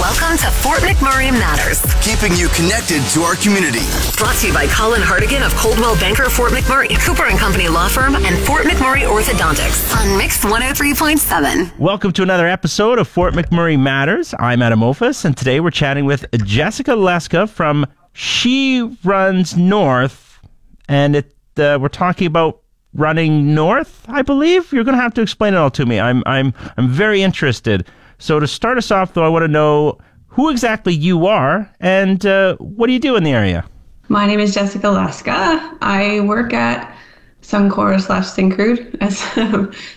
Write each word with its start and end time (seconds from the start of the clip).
Welcome 0.00 0.38
to 0.38 0.46
Fort 0.50 0.78
McMurray 0.80 1.30
Matters. 1.30 1.82
keeping 2.02 2.34
you 2.34 2.48
connected 2.48 3.02
to 3.12 3.20
our 3.20 3.36
community. 3.36 3.84
Brought 4.16 4.34
to 4.36 4.46
you 4.46 4.54
by 4.54 4.66
Colin 4.68 5.02
Hartigan 5.02 5.42
of 5.42 5.54
Coldwell 5.56 5.94
Banker 5.96 6.30
Fort 6.30 6.52
McMurray, 6.52 6.98
Cooper 7.04 7.26
and 7.26 7.38
Company 7.38 7.68
Law 7.68 7.86
Firm, 7.86 8.16
and 8.16 8.38
Fort 8.46 8.64
McMurray 8.64 9.02
Orthodontics 9.02 9.94
on 9.94 10.16
Mix 10.16 10.38
103.7. 10.42 11.78
Welcome 11.78 12.12
to 12.12 12.22
another 12.22 12.48
episode 12.48 12.98
of 12.98 13.08
Fort 13.08 13.34
McMurray 13.34 13.78
Matters. 13.78 14.34
I'm 14.38 14.62
Adam 14.62 14.80
Ophis, 14.82 15.26
and 15.26 15.36
today 15.36 15.60
we're 15.60 15.70
chatting 15.70 16.06
with 16.06 16.24
Jessica 16.46 16.92
Leska 16.92 17.46
from 17.46 17.86
She 18.14 18.96
Runs 19.04 19.54
North, 19.54 20.40
and 20.88 21.14
it, 21.14 21.34
uh, 21.58 21.78
we're 21.78 21.88
talking 21.88 22.26
about 22.26 22.62
running 22.94 23.54
north. 23.54 24.06
I 24.08 24.22
believe 24.22 24.72
you're 24.72 24.84
going 24.84 24.96
to 24.96 25.02
have 25.02 25.14
to 25.14 25.20
explain 25.20 25.52
it 25.52 25.58
all 25.58 25.70
to 25.72 25.84
me. 25.84 26.00
I'm 26.00 26.22
I'm 26.24 26.54
I'm 26.78 26.88
very 26.88 27.22
interested. 27.22 27.86
So 28.20 28.38
to 28.38 28.46
start 28.46 28.76
us 28.76 28.90
off, 28.90 29.14
though, 29.14 29.24
I 29.24 29.28
want 29.28 29.44
to 29.44 29.48
know 29.48 29.98
who 30.28 30.50
exactly 30.50 30.92
you 30.92 31.26
are 31.26 31.72
and 31.80 32.24
uh, 32.26 32.54
what 32.58 32.86
do 32.86 32.92
you 32.92 33.00
do 33.00 33.16
in 33.16 33.24
the 33.24 33.32
area. 33.32 33.64
My 34.08 34.26
name 34.26 34.40
is 34.40 34.52
Jessica 34.52 34.88
Leska. 34.88 35.78
I 35.80 36.20
work 36.20 36.52
at 36.52 36.94
Suncor 37.40 37.98
slash 37.98 38.26
Syncrude 38.26 38.94
as 39.00 39.24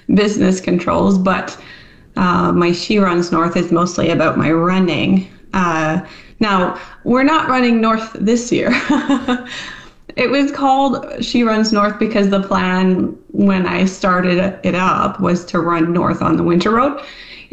business 0.15 0.61
controls, 0.61 1.17
but 1.17 1.61
uh, 2.15 2.53
my 2.53 2.71
She 2.71 2.97
Runs 2.97 3.29
North 3.29 3.57
is 3.57 3.73
mostly 3.73 4.09
about 4.09 4.37
my 4.37 4.51
running. 4.53 5.29
Uh, 5.53 5.99
now, 6.39 6.79
we're 7.03 7.23
not 7.23 7.49
running 7.49 7.81
north 7.81 8.13
this 8.13 8.53
year. 8.53 8.69
it 10.15 10.31
was 10.31 10.49
called 10.49 11.05
She 11.21 11.43
Runs 11.43 11.73
North 11.73 11.99
because 11.99 12.29
the 12.29 12.41
plan 12.41 13.17
when 13.31 13.67
I 13.67 13.83
started 13.83 14.57
it 14.63 14.75
up 14.75 15.19
was 15.19 15.43
to 15.45 15.59
run 15.59 15.91
north 15.91 16.21
on 16.21 16.37
the 16.37 16.43
winter 16.43 16.71
road. 16.71 17.01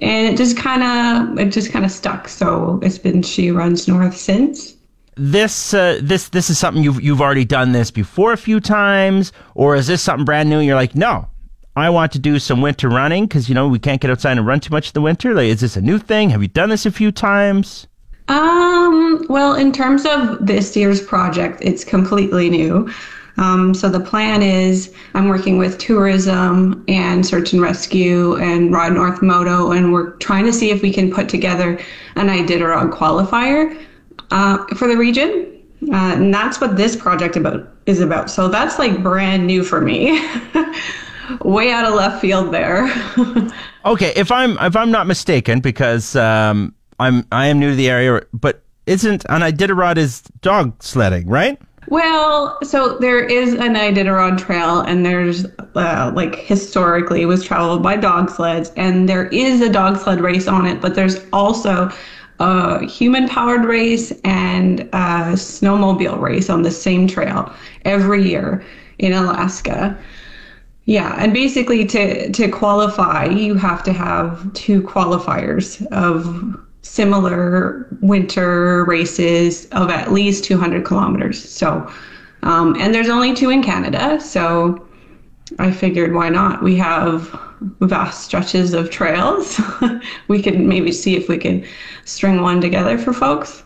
And 0.01 0.27
it 0.27 0.37
just 0.37 0.57
kind 0.57 0.83
of 0.83 1.39
it 1.39 1.51
just 1.51 1.73
kind 1.73 1.85
of 1.85 1.91
stuck. 1.91 2.29
So 2.29 2.81
it's 2.83 2.99
been 2.99 3.23
She 3.23 3.51
Runs 3.51 3.87
North 3.87 4.17
since 4.17 4.75
This 5.17 5.75
uh, 5.75 6.01
this 6.03 6.31
this 6.31 6.49
is 6.51 6.59
something 6.59 6.83
you've 6.83 7.03
you've 7.03 7.21
already 7.21 7.45
done 7.45 7.73
this 7.73 7.91
before 7.91 8.33
a 8.33 8.39
few 8.39 8.61
times, 8.61 9.33
or 9.55 9.77
is 9.77 9.87
this 9.87 10.03
something 10.03 10.25
brand 10.25 10.49
new? 10.49 10.59
And 10.59 10.67
you're 10.67 10.77
like, 10.77 10.95
no, 10.95 11.29
I 11.77 11.91
want 11.91 12.13
to 12.13 12.19
do 12.19 12.39
some 12.39 12.63
winter 12.63 12.89
running 12.89 13.27
because 13.27 13.49
you 13.49 13.55
know 13.55 13.69
we 13.69 13.79
can't 13.79 14.01
get 14.01 14.11
outside 14.11 14.39
and 14.39 14.47
run 14.47 14.61
too 14.61 14.73
much 14.73 14.89
in 14.89 14.93
the 14.95 15.01
winter. 15.01 15.35
Like, 15.35 15.49
is 15.49 15.61
this 15.61 15.77
a 15.77 15.81
new 15.81 15.99
thing? 15.99 16.31
Have 16.31 16.43
you 16.43 16.49
done 16.49 16.71
this 16.71 16.87
a 16.87 16.91
few 16.91 17.13
times? 17.13 17.87
Um, 18.29 19.27
well, 19.29 19.55
in 19.55 19.73
terms 19.73 20.07
of 20.07 20.47
this 20.47 20.77
year's 20.77 21.03
project, 21.03 21.59
it's 21.63 21.85
completely 21.85 22.49
new. 22.49 22.89
Um, 23.41 23.73
so 23.75 23.89
the 23.89 24.01
plan 24.01 24.43
is 24.43 24.95
I'm 25.15 25.29
working 25.29 25.57
with 25.57 25.79
tourism 25.79 26.85
and 26.89 27.27
search 27.27 27.53
and 27.53 27.63
rescue 27.63 28.37
and 28.37 28.73
Rod 28.73 28.93
North 28.93 29.23
Moto, 29.23 29.73
and 29.73 29.93
we're 29.93 30.11
trying 30.17 30.45
to 30.45 30.53
see 30.53 30.71
if 30.71 30.83
we 30.83 30.93
can 30.93 31.11
put 31.11 31.29
together 31.29 31.81
an 32.17 32.29
Iditarod 32.29 32.93
qualifier 32.93 33.83
uh, 34.31 34.65
for 34.77 34.87
the 34.87 34.97
region. 34.97 35.47
Uh, 35.91 36.13
and 36.15 36.33
that's 36.33 36.61
what 36.61 36.77
this 36.77 36.95
project 36.95 37.37
about 37.37 37.67
is 37.87 38.01
about. 38.01 38.31
So 38.31 38.49
that's 38.49 38.79
like 38.79 39.03
brand 39.03 39.47
new 39.47 39.65
for 39.65 39.81
me. 39.81 40.21
Way 41.43 41.73
out 41.73 41.87
of 41.87 41.95
left 41.95 42.21
field 42.21 42.53
there. 42.53 42.93
Okay, 43.83 44.13
if 44.15 44.31
I'm 44.31 44.59
if 44.59 44.77
I'm 44.77 44.91
not 44.91 45.07
mistaken, 45.07 45.61
because 45.61 46.15
um, 46.15 46.75
I'm 46.99 47.27
I 47.33 47.47
am 47.47 47.59
new 47.59 47.71
to 47.71 47.77
the 47.77 47.89
area, 47.89 48.21
but 48.35 48.63
isn't 48.85 49.25
an 49.31 49.41
Iditarod 49.41 49.97
is 49.97 50.21
dog 50.43 50.83
sledding, 50.83 51.27
right? 51.27 51.59
Well, 51.91 52.57
so 52.63 52.99
there 52.99 53.19
is 53.19 53.55
an 53.55 53.75
Iditarod 53.75 54.39
trail, 54.39 54.81
and 54.81 55.05
there's 55.05 55.45
uh, 55.75 56.13
like 56.15 56.37
historically 56.37 57.27
was 57.27 57.43
traveled 57.43 57.83
by 57.83 57.97
dog 57.97 58.31
sleds, 58.31 58.71
and 58.77 59.09
there 59.09 59.27
is 59.27 59.61
a 59.61 59.69
dog 59.69 59.99
sled 59.99 60.21
race 60.21 60.47
on 60.47 60.67
it, 60.67 60.81
but 60.81 60.95
there's 60.95 61.19
also 61.33 61.91
a 62.39 62.87
human 62.87 63.29
powered 63.29 63.65
race 63.65 64.13
and 64.23 64.81
a 64.93 65.35
snowmobile 65.35 66.21
race 66.21 66.49
on 66.49 66.63
the 66.63 66.71
same 66.71 67.09
trail 67.09 67.53
every 67.85 68.23
year 68.23 68.65
in 68.99 69.13
Alaska. 69.13 69.99
Yeah, 70.85 71.17
and 71.19 71.33
basically 71.33 71.85
to 71.87 72.31
to 72.31 72.49
qualify, 72.49 73.25
you 73.25 73.55
have 73.57 73.83
to 73.83 73.93
have 73.93 74.53
two 74.55 74.81
qualifiers 74.83 75.85
of 75.89 76.57
similar 76.83 77.87
winter 78.01 78.85
races 78.85 79.67
of 79.67 79.91
at 79.91 80.13
least 80.13 80.45
200 80.45 80.85
kilometers. 80.85 81.43
So, 81.49 81.91
um, 82.43 82.77
and 82.81 82.95
there's 82.95 83.09
only 83.09 83.35
two 83.35 83.51
in 83.51 83.63
Canada, 83.63 84.21
so 84.21 84.87
I 85.59 85.73
figured 85.73 86.15
why 86.15 86.29
not? 86.29 86.63
We 86.63 86.77
have 86.77 87.39
vast 87.81 88.25
stretches 88.25 88.73
of 88.73 88.91
trails. 88.91 89.61
we 90.29 90.43
could 90.43 90.59
maybe 90.59 90.93
see 90.93 91.17
if 91.17 91.29
we 91.29 91.39
could 91.39 91.67
string 92.05 92.41
one 92.41 92.61
together 92.61 92.97
for 92.99 93.13
folks. 93.13 93.63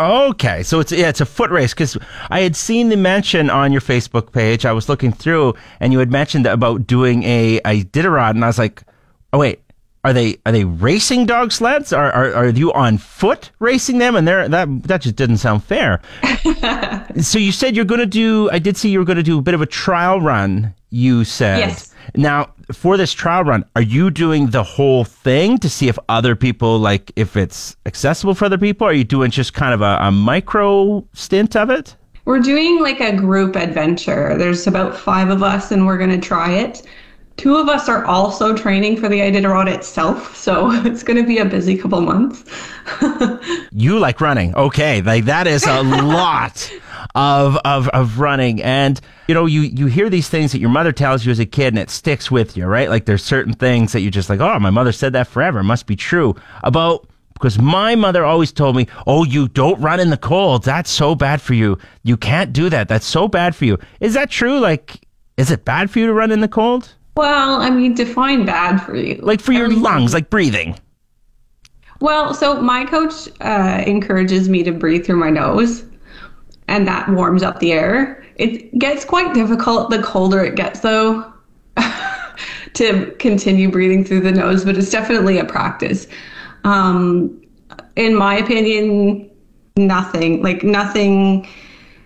Okay, 0.00 0.62
so 0.62 0.78
it's 0.78 0.92
yeah, 0.92 1.08
it's 1.08 1.20
a 1.20 1.26
foot 1.26 1.50
race 1.50 1.74
because 1.74 1.98
I 2.30 2.40
had 2.40 2.54
seen 2.54 2.88
the 2.88 2.96
mention 2.96 3.50
on 3.50 3.72
your 3.72 3.80
Facebook 3.80 4.30
page. 4.30 4.64
I 4.64 4.70
was 4.72 4.88
looking 4.88 5.10
through, 5.10 5.54
and 5.80 5.92
you 5.92 5.98
had 5.98 6.12
mentioned 6.12 6.46
about 6.46 6.86
doing 6.86 7.24
a 7.24 7.58
Iditarod, 7.60 8.30
and 8.30 8.44
I 8.44 8.46
was 8.46 8.58
like, 8.58 8.84
oh 9.32 9.38
wait, 9.38 9.60
are 10.08 10.12
they 10.14 10.38
are 10.46 10.52
they 10.52 10.64
racing 10.64 11.26
dog 11.26 11.52
sleds? 11.52 11.92
Are 11.92 12.10
are, 12.10 12.34
are 12.34 12.48
you 12.48 12.72
on 12.72 12.96
foot 12.96 13.50
racing 13.58 13.98
them? 13.98 14.16
And 14.16 14.26
they're, 14.26 14.48
that 14.48 14.82
that 14.84 15.02
just 15.02 15.16
didn't 15.16 15.36
sound 15.36 15.64
fair. 15.64 16.00
so 17.20 17.38
you 17.38 17.52
said 17.52 17.76
you're 17.76 17.84
going 17.84 18.00
to 18.00 18.06
do. 18.06 18.50
I 18.50 18.58
did 18.58 18.76
see 18.76 18.88
you 18.88 18.98
were 18.98 19.04
going 19.04 19.18
to 19.18 19.22
do 19.22 19.38
a 19.38 19.42
bit 19.42 19.54
of 19.54 19.60
a 19.60 19.66
trial 19.66 20.20
run. 20.20 20.74
You 20.90 21.24
said. 21.24 21.58
Yes. 21.58 21.94
Now, 22.16 22.54
for 22.72 22.96
this 22.96 23.12
trial 23.12 23.44
run, 23.44 23.66
are 23.76 23.82
you 23.82 24.10
doing 24.10 24.46
the 24.46 24.62
whole 24.62 25.04
thing 25.04 25.58
to 25.58 25.68
see 25.68 25.88
if 25.88 25.98
other 26.08 26.34
people 26.34 26.78
like 26.78 27.12
if 27.16 27.36
it's 27.36 27.76
accessible 27.84 28.34
for 28.34 28.46
other 28.46 28.56
people? 28.56 28.86
Or 28.86 28.90
are 28.90 28.94
you 28.94 29.04
doing 29.04 29.30
just 29.30 29.52
kind 29.52 29.74
of 29.74 29.82
a, 29.82 29.98
a 30.00 30.10
micro 30.10 31.06
stint 31.12 31.54
of 31.54 31.68
it? 31.68 31.94
We're 32.24 32.40
doing 32.40 32.80
like 32.80 33.00
a 33.00 33.14
group 33.14 33.56
adventure. 33.56 34.36
There's 34.38 34.66
about 34.66 34.96
five 34.96 35.28
of 35.28 35.42
us, 35.42 35.70
and 35.70 35.86
we're 35.86 35.98
going 35.98 36.18
to 36.18 36.26
try 36.26 36.52
it. 36.52 36.82
Two 37.38 37.56
of 37.56 37.68
us 37.68 37.88
are 37.88 38.04
also 38.04 38.54
training 38.54 38.96
for 38.96 39.08
the 39.08 39.20
Iditarod 39.20 39.72
itself, 39.72 40.36
so 40.36 40.70
it's 40.84 41.02
going 41.02 41.16
to 41.16 41.26
be 41.26 41.38
a 41.38 41.44
busy 41.44 41.78
couple 41.78 42.00
months. 42.00 42.44
You 43.70 44.00
like 44.00 44.20
running. 44.20 44.56
Okay. 44.56 45.02
Like 45.02 45.26
that 45.26 45.46
is 45.46 45.64
a 45.64 45.82
lot 46.02 46.72
of, 47.14 47.56
of, 47.64 47.86
of 47.88 48.18
running. 48.18 48.60
And, 48.60 49.00
you 49.28 49.34
know, 49.34 49.46
you, 49.46 49.60
you 49.60 49.86
hear 49.86 50.10
these 50.10 50.28
things 50.28 50.50
that 50.50 50.58
your 50.58 50.70
mother 50.70 50.90
tells 50.90 51.24
you 51.24 51.30
as 51.30 51.38
a 51.38 51.46
kid 51.46 51.68
and 51.68 51.78
it 51.78 51.90
sticks 51.90 52.28
with 52.28 52.56
you, 52.56 52.66
right? 52.66 52.88
Like 52.88 53.04
there's 53.04 53.22
certain 53.22 53.52
things 53.52 53.92
that 53.92 54.00
you're 54.00 54.10
just 54.10 54.28
like, 54.28 54.40
oh, 54.40 54.58
my 54.58 54.70
mother 54.70 54.90
said 54.90 55.12
that 55.12 55.28
forever. 55.28 55.60
It 55.60 55.64
must 55.64 55.86
be 55.86 55.94
true 55.94 56.34
about, 56.64 57.08
because 57.34 57.56
my 57.60 57.94
mother 57.94 58.24
always 58.24 58.50
told 58.50 58.74
me, 58.74 58.88
oh, 59.06 59.22
you 59.22 59.46
don't 59.46 59.80
run 59.80 60.00
in 60.00 60.10
the 60.10 60.16
cold. 60.16 60.64
That's 60.64 60.90
so 60.90 61.14
bad 61.14 61.40
for 61.40 61.54
you. 61.54 61.78
You 62.02 62.16
can't 62.16 62.52
do 62.52 62.68
that. 62.70 62.88
That's 62.88 63.06
so 63.06 63.28
bad 63.28 63.54
for 63.54 63.64
you. 63.64 63.78
Is 64.00 64.14
that 64.14 64.28
true? 64.28 64.58
Like, 64.58 65.06
is 65.36 65.52
it 65.52 65.64
bad 65.64 65.88
for 65.88 66.00
you 66.00 66.06
to 66.06 66.12
run 66.12 66.32
in 66.32 66.40
the 66.40 66.48
cold? 66.48 66.94
Well, 67.18 67.60
I 67.60 67.68
mean, 67.68 67.94
define 67.94 68.46
bad 68.46 68.78
for 68.78 68.94
you. 68.96 69.16
Like 69.16 69.40
for 69.40 69.52
your 69.52 69.64
Everything- 69.64 69.82
lungs, 69.82 70.14
like 70.14 70.30
breathing. 70.30 70.78
Well, 72.00 72.32
so 72.32 72.62
my 72.62 72.84
coach 72.84 73.28
uh, 73.40 73.82
encourages 73.84 74.48
me 74.48 74.62
to 74.62 74.70
breathe 74.70 75.04
through 75.04 75.16
my 75.16 75.30
nose, 75.30 75.84
and 76.68 76.86
that 76.86 77.08
warms 77.08 77.42
up 77.42 77.58
the 77.58 77.72
air. 77.72 78.24
It 78.36 78.78
gets 78.78 79.04
quite 79.04 79.34
difficult 79.34 79.90
the 79.90 80.00
colder 80.00 80.44
it 80.44 80.54
gets, 80.54 80.78
though, 80.78 81.32
to 82.74 83.10
continue 83.18 83.68
breathing 83.68 84.04
through 84.04 84.20
the 84.20 84.30
nose, 84.30 84.64
but 84.64 84.76
it's 84.78 84.90
definitely 84.90 85.38
a 85.38 85.44
practice. 85.44 86.06
Um, 86.62 87.42
in 87.96 88.14
my 88.14 88.36
opinion, 88.36 89.28
nothing, 89.76 90.40
like 90.40 90.62
nothing, 90.62 91.48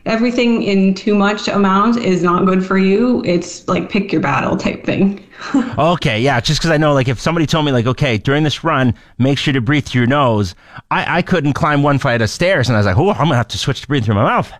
everything 0.06 0.62
in 0.62 0.94
too 0.94 1.14
much 1.14 1.48
amount 1.48 1.98
is 1.98 2.22
not 2.22 2.44
good 2.46 2.64
for 2.64 2.78
you. 2.78 3.22
It's 3.24 3.66
like 3.68 3.88
pick 3.90 4.12
your 4.12 4.20
battle 4.20 4.56
type 4.56 4.84
thing. 4.84 5.24
Okay, 5.76 6.20
yeah, 6.20 6.40
just 6.40 6.60
because 6.60 6.70
I 6.70 6.76
know, 6.76 6.92
like, 6.92 7.08
if 7.08 7.18
somebody 7.20 7.46
told 7.46 7.64
me, 7.64 7.72
like, 7.72 7.86
okay, 7.86 8.16
during 8.16 8.44
this 8.44 8.62
run, 8.62 8.94
make 9.18 9.38
sure 9.38 9.52
to 9.52 9.60
breathe 9.60 9.84
through 9.84 10.02
your 10.02 10.06
nose, 10.06 10.54
I, 10.90 11.18
I 11.18 11.22
couldn't 11.22 11.54
climb 11.54 11.82
one 11.82 11.98
flight 11.98 12.22
of 12.22 12.30
stairs, 12.30 12.68
and 12.68 12.76
I 12.76 12.78
was 12.78 12.86
like, 12.86 12.96
oh, 12.96 13.10
I'm 13.10 13.24
gonna 13.24 13.36
have 13.36 13.48
to 13.48 13.58
switch 13.58 13.80
to 13.80 13.88
breathe 13.88 14.04
through 14.04 14.14
my 14.14 14.22
mouth. 14.22 14.52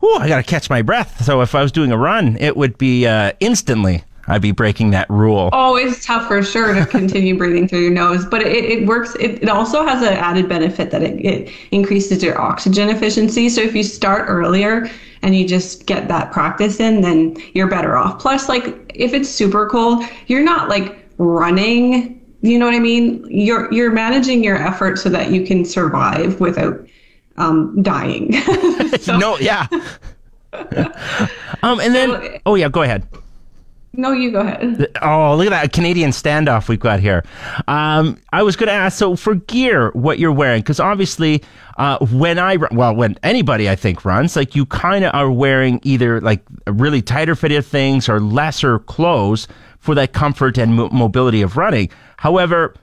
Oh, 0.00 0.18
I 0.20 0.28
gotta 0.28 0.42
catch 0.42 0.70
my 0.70 0.80
breath. 0.80 1.22
So 1.24 1.42
if 1.42 1.54
I 1.54 1.62
was 1.62 1.70
doing 1.70 1.92
a 1.92 1.98
run, 1.98 2.36
it 2.40 2.56
would 2.56 2.78
be 2.78 3.06
uh, 3.06 3.32
instantly. 3.40 4.04
I'd 4.28 4.42
be 4.42 4.52
breaking 4.52 4.90
that 4.92 5.10
rule. 5.10 5.50
Oh, 5.52 5.76
it's 5.76 6.04
tough 6.04 6.28
for 6.28 6.42
sure 6.42 6.74
to 6.74 6.86
continue 6.86 7.36
breathing 7.36 7.66
through 7.66 7.80
your 7.80 7.90
nose, 7.90 8.24
but 8.24 8.40
it, 8.42 8.64
it 8.64 8.86
works. 8.86 9.14
It, 9.16 9.42
it 9.42 9.48
also 9.48 9.84
has 9.84 10.00
an 10.02 10.12
added 10.14 10.48
benefit 10.48 10.90
that 10.92 11.02
it, 11.02 11.24
it 11.24 11.50
increases 11.72 12.22
your 12.22 12.40
oxygen 12.40 12.88
efficiency. 12.88 13.48
So 13.48 13.60
if 13.60 13.74
you 13.74 13.82
start 13.82 14.26
earlier 14.28 14.88
and 15.22 15.34
you 15.36 15.46
just 15.46 15.86
get 15.86 16.06
that 16.08 16.30
practice 16.32 16.78
in, 16.78 17.00
then 17.00 17.36
you're 17.54 17.68
better 17.68 17.96
off. 17.96 18.20
Plus, 18.20 18.48
like 18.48 18.92
if 18.94 19.12
it's 19.12 19.28
super 19.28 19.68
cold, 19.68 20.04
you're 20.28 20.44
not 20.44 20.68
like 20.68 21.04
running. 21.18 22.20
You 22.42 22.58
know 22.58 22.66
what 22.66 22.74
I 22.74 22.80
mean? 22.80 23.24
You're 23.28 23.72
you're 23.72 23.92
managing 23.92 24.42
your 24.44 24.56
effort 24.56 24.98
so 24.98 25.08
that 25.10 25.30
you 25.30 25.44
can 25.46 25.64
survive 25.64 26.40
without 26.40 26.86
um, 27.38 27.82
dying. 27.82 28.34
So- 29.00 29.16
no, 29.18 29.36
yeah. 29.38 29.66
um, 31.62 31.80
and 31.80 31.94
then, 31.94 32.10
So- 32.10 32.38
oh 32.46 32.54
yeah, 32.54 32.68
go 32.68 32.82
ahead. 32.82 33.06
No, 33.94 34.12
you 34.12 34.30
go 34.30 34.40
ahead. 34.40 34.90
Oh, 35.02 35.36
look 35.36 35.46
at 35.46 35.50
that 35.50 35.72
Canadian 35.72 36.12
standoff 36.12 36.66
we've 36.68 36.80
got 36.80 37.00
here. 37.00 37.24
Um, 37.68 38.18
I 38.32 38.42
was 38.42 38.56
going 38.56 38.68
to 38.68 38.72
ask, 38.72 38.96
so 38.96 39.16
for 39.16 39.34
gear, 39.34 39.90
what 39.90 40.18
you're 40.18 40.32
wearing, 40.32 40.62
because 40.62 40.80
obviously, 40.80 41.42
uh, 41.76 41.98
when 42.06 42.38
I 42.38 42.56
well, 42.56 42.94
when 42.94 43.18
anybody 43.22 43.68
I 43.68 43.76
think 43.76 44.04
runs, 44.04 44.34
like 44.34 44.56
you 44.56 44.64
kind 44.64 45.04
of 45.04 45.14
are 45.14 45.30
wearing 45.30 45.78
either 45.82 46.22
like 46.22 46.42
really 46.66 47.02
tighter 47.02 47.34
fitted 47.34 47.66
things 47.66 48.08
or 48.08 48.18
lesser 48.18 48.78
clothes 48.78 49.46
for 49.78 49.94
that 49.94 50.14
comfort 50.14 50.56
and 50.56 50.74
mo- 50.74 50.88
mobility 50.90 51.42
of 51.42 51.58
running. 51.58 51.90
However, 52.16 52.74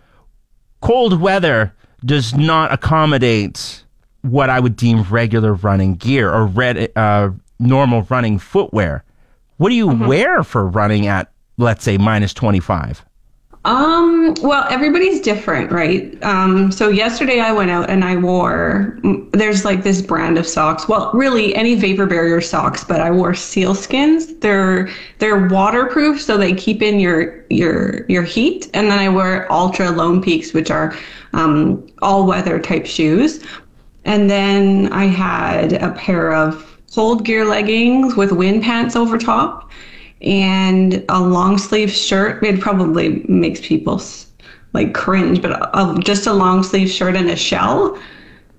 cold 0.82 1.20
weather 1.20 1.74
does 2.06 2.36
not 2.36 2.72
accommodate 2.72 3.84
what 4.22 4.50
I 4.50 4.60
would 4.60 4.76
deem 4.76 5.04
regular 5.04 5.54
running 5.54 5.96
gear 5.96 6.32
or 6.32 6.46
red, 6.46 6.92
uh, 6.96 7.32
normal 7.58 8.04
running 8.04 8.38
footwear. 8.38 9.04
What 9.60 9.70
do 9.72 9.76
you 9.76 9.90
wear 9.90 10.42
for 10.46 10.66
running 10.66 11.08
at, 11.08 11.34
let's 11.58 11.84
say, 11.84 11.98
minus 11.98 12.34
25? 12.34 13.04
Um, 13.66 14.36
well, 14.42 14.66
everybody's 14.70 15.20
different, 15.20 15.70
right? 15.70 16.18
Um, 16.24 16.72
so 16.72 16.88
yesterday 16.88 17.42
I 17.42 17.52
went 17.52 17.70
out 17.70 17.90
and 17.90 18.06
I 18.06 18.16
wore 18.16 18.98
there's 19.34 19.66
like 19.66 19.84
this 19.84 20.02
brand 20.02 20.38
of 20.38 20.48
socks. 20.48 20.88
Well, 20.88 21.12
really 21.14 21.54
any 21.56 21.76
vapor 21.76 22.06
barrier 22.06 22.40
socks, 22.40 22.86
but 22.86 23.02
I 23.02 23.12
wore 23.12 23.34
SealSkinz. 23.34 24.40
They're 24.40 24.90
they're 25.18 25.50
waterproof 25.50 26.22
so 26.22 26.38
they 26.38 26.54
keep 26.54 26.82
in 26.82 27.02
your 27.02 27.44
your 27.50 28.06
your 28.08 28.24
heat. 28.24 28.70
And 28.74 28.90
then 28.90 28.98
I 28.98 29.10
wear 29.10 29.52
Altra 29.52 29.92
Lone 29.92 30.22
Peaks, 30.22 30.54
which 30.54 30.72
are 30.72 30.96
um, 31.34 31.86
all 32.02 32.26
weather 32.26 32.62
type 32.62 32.86
shoes. 32.86 33.44
And 34.06 34.30
then 34.30 34.94
I 34.94 35.04
had 35.04 35.74
a 35.74 35.92
pair 35.92 36.34
of 36.34 36.69
cold 36.94 37.26
gear 37.26 37.46
leggings 37.46 38.16
with 38.16 38.32
wind 38.32 38.64
pants 38.64 38.96
over 38.96 39.18
top 39.18 39.70
and 40.22 41.04
a 41.10 41.22
long 41.22 41.58
sleeve 41.58 41.92
shirt. 41.92 42.44
It 42.44 42.60
probably 42.60 43.24
makes 43.28 43.62
people 43.62 44.02
like 44.74 44.94
cringe, 44.94 45.42
but 45.42 45.52
a, 45.52 45.98
just 46.00 46.28
a 46.28 46.34
long 46.34 46.64
sleeve 46.64 46.90
shirt 46.90 47.16
and 47.16 47.30
a 47.30 47.36
shell 47.36 48.00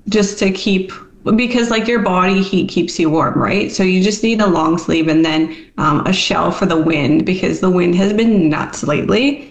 just 0.09 0.39
to 0.39 0.51
keep 0.51 0.93
because 1.37 1.69
like 1.71 1.87
your 1.87 2.01
body 2.01 2.43
heat 2.43 2.71
keeps 2.71 2.99
you 2.99 3.11
warm, 3.11 3.39
right? 3.39 3.71
So 3.71 3.83
you 3.83 4.03
just 4.03 4.23
need 4.23 4.41
a 4.41 4.47
long 4.47 4.79
sleeve 4.79 5.09
and 5.09 5.25
then 5.25 5.55
um, 5.77 6.07
a 6.07 6.13
shell 6.13 6.51
for 6.51 6.65
the 6.65 6.81
wind 6.81 7.27
because 7.27 7.61
the 7.61 7.69
wind 7.71 7.95
has 7.97 8.13
been 8.15 8.49
nuts 8.49 8.83
lately. 8.83 9.50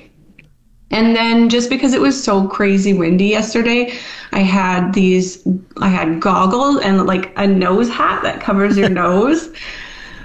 And 0.91 1.15
then 1.15 1.49
just 1.49 1.69
because 1.69 1.93
it 1.93 2.01
was 2.01 2.21
so 2.21 2.47
crazy 2.47 2.93
windy 2.93 3.27
yesterday, 3.27 3.93
I 4.31 4.39
had 4.39 4.93
these, 4.93 5.45
I 5.81 5.89
had 5.89 6.19
goggles 6.19 6.81
and 6.81 7.05
like 7.05 7.31
a 7.37 7.45
nose 7.45 7.89
hat 7.89 8.23
that 8.23 8.41
covers 8.41 8.77
your 8.77 8.89
nose. 9.03 9.49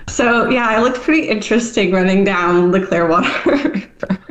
So 0.08 0.48
yeah, 0.48 0.68
I 0.68 0.80
looked 0.80 1.00
pretty 1.00 1.28
interesting 1.28 1.92
running 1.92 2.24
down 2.24 2.70
the 2.70 2.84
Clearwater. 2.86 3.82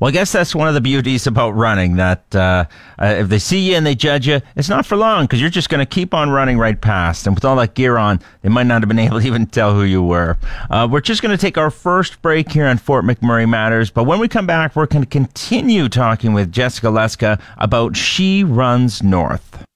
Well, 0.00 0.08
I 0.08 0.12
guess 0.12 0.32
that's 0.32 0.54
one 0.54 0.66
of 0.66 0.72
the 0.72 0.80
beauties 0.80 1.26
about 1.26 1.50
running 1.50 1.96
that 1.96 2.34
uh, 2.34 2.64
uh, 2.98 3.16
if 3.18 3.28
they 3.28 3.38
see 3.38 3.58
you 3.58 3.76
and 3.76 3.84
they 3.84 3.94
judge 3.94 4.26
you, 4.26 4.40
it's 4.56 4.70
not 4.70 4.86
for 4.86 4.96
long 4.96 5.24
because 5.24 5.42
you're 5.42 5.50
just 5.50 5.68
going 5.68 5.80
to 5.80 5.84
keep 5.86 6.14
on 6.14 6.30
running 6.30 6.56
right 6.56 6.80
past. 6.80 7.26
And 7.26 7.36
with 7.36 7.44
all 7.44 7.56
that 7.56 7.74
gear 7.74 7.98
on, 7.98 8.18
they 8.40 8.48
might 8.48 8.62
not 8.62 8.80
have 8.80 8.88
been 8.88 8.98
able 8.98 9.20
to 9.20 9.26
even 9.26 9.44
tell 9.44 9.74
who 9.74 9.82
you 9.82 10.02
were. 10.02 10.38
Uh, 10.70 10.88
we're 10.90 11.02
just 11.02 11.20
going 11.20 11.36
to 11.36 11.40
take 11.40 11.58
our 11.58 11.70
first 11.70 12.22
break 12.22 12.50
here 12.50 12.64
on 12.64 12.78
Fort 12.78 13.04
McMurray 13.04 13.46
Matters. 13.46 13.90
But 13.90 14.04
when 14.04 14.20
we 14.20 14.26
come 14.26 14.46
back, 14.46 14.74
we're 14.74 14.86
going 14.86 15.04
to 15.04 15.10
continue 15.10 15.86
talking 15.90 16.32
with 16.32 16.50
Jessica 16.50 16.86
Leska 16.86 17.38
about 17.58 17.94
She 17.94 18.42
Runs 18.42 19.02
North. 19.02 19.66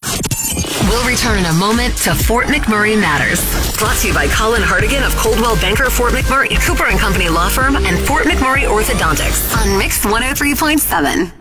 We'll 0.95 1.11
return 1.11 1.41
in 1.41 1.47
a 1.47 1.53
moment 1.55 1.97
to 2.05 2.15
Fort 2.15 2.47
McMurray 2.47 2.97
Matters. 2.97 3.43
Brought 3.77 3.97
to 3.97 4.07
you 4.07 4.15
by 4.15 4.29
Colin 4.29 4.63
Hartigan 4.63 5.03
of 5.03 5.13
Coldwell 5.17 5.57
Banker 5.57 5.91
Fort 5.91 6.13
McMurray, 6.13 6.57
Cooper 6.65 6.85
and 6.85 7.01
Company 7.01 7.29
Law 7.29 7.49
Firm, 7.49 7.75
and 7.75 7.99
Fort 8.07 8.27
McMurray 8.27 8.61
Orthodontics 8.61 9.57
on 9.57 9.77
Mix 9.77 10.05
103.7. 10.05 11.33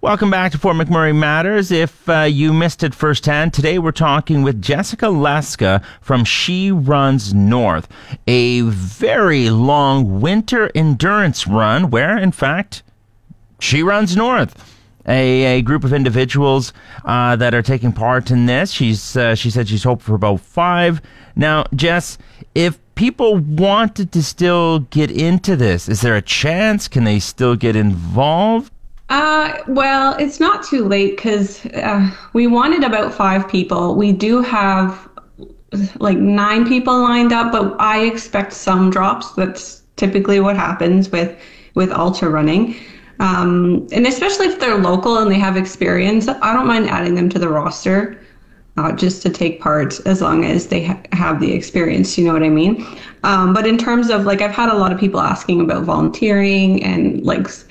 Welcome 0.00 0.28
back 0.28 0.50
to 0.50 0.58
Fort 0.58 0.74
McMurray 0.74 1.16
Matters. 1.16 1.70
If 1.70 2.08
uh, 2.08 2.22
you 2.22 2.52
missed 2.52 2.82
it 2.82 2.96
firsthand, 2.96 3.54
today 3.54 3.78
we're 3.78 3.92
talking 3.92 4.42
with 4.42 4.60
Jessica 4.60 5.06
Leska 5.06 5.84
from 6.00 6.24
She 6.24 6.72
Runs 6.72 7.32
North, 7.32 7.86
a 8.26 8.62
very 8.62 9.50
long 9.50 10.20
winter 10.20 10.68
endurance 10.74 11.46
run 11.46 11.90
where, 11.90 12.18
in 12.18 12.32
fact, 12.32 12.82
she 13.60 13.84
runs 13.84 14.16
north. 14.16 14.75
A, 15.08 15.58
a 15.58 15.62
group 15.62 15.84
of 15.84 15.92
individuals 15.92 16.72
uh, 17.04 17.36
that 17.36 17.54
are 17.54 17.62
taking 17.62 17.92
part 17.92 18.30
in 18.30 18.46
this. 18.46 18.72
She's 18.72 19.16
uh, 19.16 19.34
she 19.34 19.50
said 19.50 19.68
she's 19.68 19.84
hoped 19.84 20.02
for 20.02 20.14
about 20.14 20.40
five. 20.40 21.00
Now, 21.36 21.64
Jess, 21.74 22.18
if 22.54 22.78
people 22.96 23.36
wanted 23.38 24.10
to 24.12 24.22
still 24.22 24.80
get 24.80 25.10
into 25.10 25.54
this, 25.54 25.88
is 25.88 26.00
there 26.00 26.16
a 26.16 26.22
chance? 26.22 26.88
Can 26.88 27.04
they 27.04 27.20
still 27.20 27.54
get 27.54 27.76
involved? 27.76 28.72
Uh, 29.08 29.58
well, 29.68 30.16
it's 30.18 30.40
not 30.40 30.64
too 30.64 30.84
late 30.84 31.16
because 31.16 31.64
uh, 31.66 32.10
we 32.32 32.48
wanted 32.48 32.82
about 32.82 33.14
five 33.14 33.48
people. 33.48 33.94
We 33.94 34.10
do 34.10 34.42
have 34.42 35.08
like 35.98 36.18
nine 36.18 36.66
people 36.66 37.00
lined 37.00 37.32
up, 37.32 37.52
but 37.52 37.76
I 37.78 38.04
expect 38.04 38.52
some 38.52 38.90
drops. 38.90 39.32
That's 39.32 39.82
typically 39.96 40.40
what 40.40 40.56
happens 40.56 41.10
with 41.10 41.38
with 41.74 41.92
ultra 41.92 42.30
running. 42.30 42.74
Um, 43.18 43.86
and 43.92 44.06
especially 44.06 44.46
if 44.46 44.60
they're 44.60 44.78
local 44.78 45.18
and 45.18 45.30
they 45.30 45.38
have 45.38 45.56
experience, 45.56 46.28
I 46.28 46.52
don't 46.52 46.66
mind 46.66 46.88
adding 46.88 47.14
them 47.14 47.28
to 47.30 47.38
the 47.38 47.48
roster 47.48 48.20
uh, 48.76 48.92
just 48.92 49.22
to 49.22 49.30
take 49.30 49.60
part 49.60 50.04
as 50.06 50.20
long 50.20 50.44
as 50.44 50.66
they 50.66 50.84
ha- 50.84 51.00
have 51.12 51.40
the 51.40 51.52
experience. 51.52 52.18
You 52.18 52.26
know 52.26 52.32
what 52.32 52.42
I 52.42 52.50
mean? 52.50 52.86
Um, 53.22 53.54
but 53.54 53.66
in 53.66 53.78
terms 53.78 54.10
of 54.10 54.24
like, 54.24 54.42
I've 54.42 54.50
had 54.54 54.68
a 54.68 54.76
lot 54.76 54.92
of 54.92 55.00
people 55.00 55.20
asking 55.20 55.60
about 55.60 55.84
volunteering 55.84 56.82
and 56.84 57.22
like 57.24 57.46
s- 57.46 57.64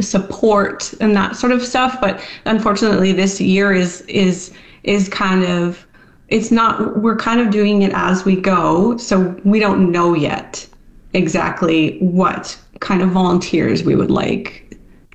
support 0.00 0.92
and 1.00 1.16
that 1.16 1.36
sort 1.36 1.52
of 1.52 1.62
stuff. 1.62 1.98
But 2.00 2.20
unfortunately, 2.44 3.12
this 3.12 3.40
year 3.40 3.72
is 3.72 4.02
is 4.02 4.52
is 4.82 5.08
kind 5.08 5.44
of 5.44 5.86
it's 6.28 6.50
not. 6.50 6.98
We're 7.00 7.16
kind 7.16 7.40
of 7.40 7.50
doing 7.50 7.82
it 7.82 7.92
as 7.94 8.24
we 8.24 8.36
go, 8.36 8.96
so 8.98 9.40
we 9.44 9.60
don't 9.60 9.90
know 9.90 10.14
yet 10.14 10.66
exactly 11.14 11.96
what 11.98 12.58
kind 12.80 13.00
of 13.00 13.10
volunteers 13.10 13.84
we 13.84 13.94
would 13.94 14.10
like 14.10 14.63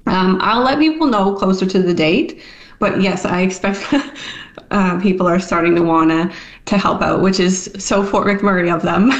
um, 0.09 0.39
I'll 0.41 0.63
let 0.63 0.79
people 0.79 1.07
know 1.07 1.33
closer 1.35 1.65
to 1.65 1.81
the 1.81 1.94
date, 1.94 2.41
but 2.79 3.01
yes, 3.01 3.25
I 3.25 3.41
expect 3.41 3.85
uh, 4.71 5.00
people 5.00 5.27
are 5.27 5.39
starting 5.39 5.75
to 5.75 5.81
wanna 5.81 6.31
to 6.65 6.77
help 6.77 7.01
out, 7.01 7.21
which 7.21 7.39
is 7.39 7.71
so 7.77 8.03
Fort 8.03 8.27
McMurray 8.27 8.73
of 8.73 8.81
them. 8.81 9.11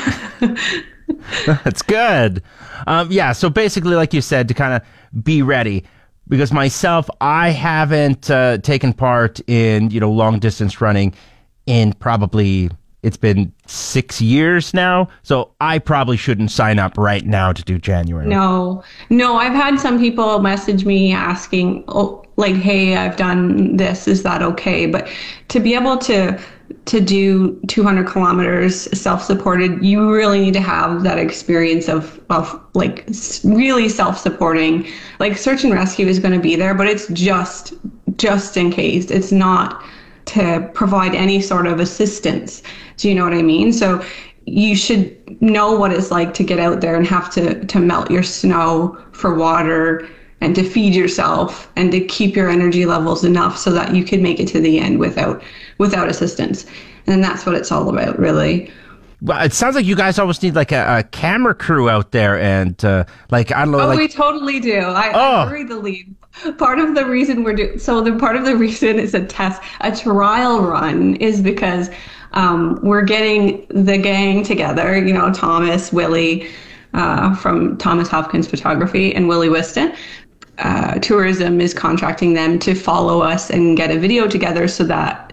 That's 1.46 1.82
good. 1.82 2.44
Um, 2.88 3.12
yeah. 3.12 3.32
So 3.34 3.50
basically, 3.50 3.96
like 3.96 4.14
you 4.14 4.22
said, 4.22 4.48
to 4.48 4.54
kind 4.54 4.74
of 4.74 5.24
be 5.24 5.42
ready. 5.42 5.84
Because 6.28 6.54
myself, 6.54 7.10
I 7.22 7.50
haven't 7.50 8.30
uh, 8.30 8.60
taken 8.60 8.94
part 8.94 9.40
in 9.48 9.90
you 9.90 10.00
know 10.00 10.12
long 10.12 10.38
distance 10.38 10.80
running 10.80 11.16
in 11.66 11.94
probably 11.94 12.70
it's 13.02 13.18
been 13.18 13.54
six 13.66 14.22
years 14.22 14.74
now, 14.74 15.08
so 15.24 15.52
I 15.62 15.80
probably 15.80 16.18
shouldn't 16.18 16.52
sign 16.52 16.80
up 16.80 16.98
right 16.98 17.26
now 17.26 17.54
to 17.54 17.64
do 17.64 17.78
January. 17.78 18.28
no, 18.28 18.84
no, 19.10 19.38
I've 19.38 19.54
had 19.54 19.80
some 19.80 20.00
people 20.00 20.40
message 20.40 20.86
me 20.86 21.14
asking, 21.14 21.86
oh, 21.88 22.26
like, 22.36 22.56
hey, 22.56 22.96
I've 22.96 23.18
done 23.18 23.78
this. 23.78 24.08
Is 24.08 24.24
that 24.24 24.42
okay? 24.42 24.86
But 24.86 25.08
to 25.50 25.60
be 25.60 25.76
able 25.76 25.98
to 26.00 26.40
to 26.86 27.02
do 27.02 27.60
200 27.68 28.08
kilometers 28.08 28.88
self-supported, 29.00 29.84
you 29.84 30.12
really 30.14 30.40
need 30.40 30.54
to 30.54 30.62
have 30.62 31.04
that 31.04 31.18
experience 31.18 31.88
of 31.90 32.20
of 32.30 32.60
like 32.74 33.08
really 33.44 33.90
self-supporting. 33.90 34.88
Like 35.20 35.38
search 35.38 35.64
and 35.64 35.74
rescue 35.74 36.08
is 36.08 36.20
going 36.20 36.34
to 36.34 36.40
be 36.40 36.56
there, 36.56 36.74
but 36.74 36.88
it's 36.88 37.08
just 37.10 37.74
just 38.18 38.58
in 38.58 38.72
case. 38.72 39.10
It's 39.12 39.32
not 39.32 39.84
to 40.30 40.70
provide 40.74 41.16
any 41.16 41.42
sort 41.42 41.68
of 41.68 41.80
assistance. 41.80 42.62
Do 42.98 43.10
you 43.10 43.16
know 43.16 43.24
what 43.24 43.34
I 43.34 43.42
mean? 43.42 43.74
So 43.74 44.04
you 44.46 44.76
should 44.76 45.42
know 45.42 45.76
what 45.76 45.92
it's 45.92 46.12
like 46.12 46.34
to 46.36 46.44
get 46.44 46.60
out 46.60 46.82
there 46.82 46.96
and 46.96 47.06
have 47.06 47.32
to 47.34 47.66
to 47.66 47.80
melt 47.80 48.10
your 48.12 48.24
snow 48.24 48.98
for 49.12 49.36
water 49.36 50.08
and 50.42 50.56
to 50.56 50.64
feed 50.64 50.96
yourself 50.96 51.70
and 51.76 51.92
to 51.92 52.00
keep 52.00 52.36
your 52.36 52.50
energy 52.50 52.86
levels 52.86 53.24
enough 53.24 53.58
so 53.58 53.72
that 53.72 53.94
you 53.96 54.04
can 54.04 54.22
make 54.22 54.40
it 54.40 54.48
to 54.48 54.60
the 54.60 54.80
end 54.80 55.00
without 55.00 55.42
without 55.78 56.10
assistance. 56.10 56.66
And 57.08 57.24
that's 57.24 57.46
what 57.46 57.56
it's 57.56 57.72
all 57.72 57.90
about, 57.90 58.20
really. 58.20 58.72
Well, 59.22 59.44
it 59.44 59.54
sounds 59.54 59.76
like 59.76 59.86
you 59.86 59.96
guys 59.96 60.18
almost 60.18 60.42
need 60.44 60.56
like 60.56 60.72
a, 60.72 61.00
a 61.00 61.04
camera 61.04 61.54
crew 61.54 61.90
out 61.90 62.12
there, 62.12 62.40
and 62.40 62.84
uh, 62.86 63.04
like 63.32 63.52
I 63.52 63.60
don't 63.66 63.72
know, 63.72 63.82
Oh, 63.82 63.88
like 63.88 63.98
we 63.98 64.08
totally 64.08 64.60
do. 64.60 64.78
I, 64.80 65.12
Oh. 65.14 65.54
I 65.54 65.64
the 65.64 65.76
lead. 65.76 66.16
Part 66.58 66.80
of 66.80 66.96
the 66.96 67.06
reason 67.06 67.44
we're 67.44 67.54
doing 67.54 67.80
so 67.80 68.00
the 68.02 68.14
part 68.14 68.38
of 68.38 68.46
the 68.46 68.56
reason 68.56 68.98
it's 68.98 69.14
a 69.14 69.26
test, 69.26 69.62
a 69.82 69.94
trial 69.94 70.62
run, 70.62 71.16
is 71.16 71.42
because 71.42 71.90
um, 72.32 72.80
we're 72.82 73.02
getting 73.02 73.66
the 73.70 73.98
gang 73.98 74.44
together. 74.44 74.98
You 74.98 75.14
know, 75.14 75.34
Thomas, 75.34 75.92
Willie 75.92 76.48
uh, 76.94 77.36
from 77.36 77.78
Thomas 77.78 78.08
Hopkins 78.08 78.48
Photography, 78.48 79.14
and 79.14 79.28
Willie 79.28 79.50
Whiston. 79.50 79.94
Uh, 80.60 81.00
tourism 81.00 81.62
is 81.62 81.74
contracting 81.74 82.34
them 82.34 82.60
to 82.60 82.76
follow 82.76 83.22
us 83.22 83.50
and 83.50 83.78
get 83.78 83.92
a 83.92 83.98
video 83.98 84.28
together 84.28 84.68
so 84.68 84.84
that 84.84 85.29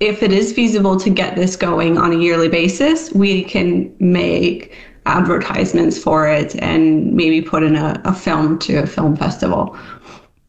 if 0.00 0.22
it 0.22 0.32
is 0.32 0.52
feasible 0.52 0.98
to 0.98 1.10
get 1.10 1.36
this 1.36 1.56
going 1.56 1.98
on 1.98 2.12
a 2.12 2.16
yearly 2.16 2.48
basis, 2.48 3.12
we 3.12 3.44
can 3.44 3.94
make 4.00 4.74
advertisements 5.06 6.02
for 6.02 6.26
it 6.26 6.54
and 6.62 7.12
maybe 7.12 7.40
put 7.40 7.62
in 7.62 7.76
a, 7.76 8.00
a 8.04 8.14
film 8.14 8.58
to 8.60 8.76
a 8.76 8.86
film 8.86 9.16
festival. 9.16 9.76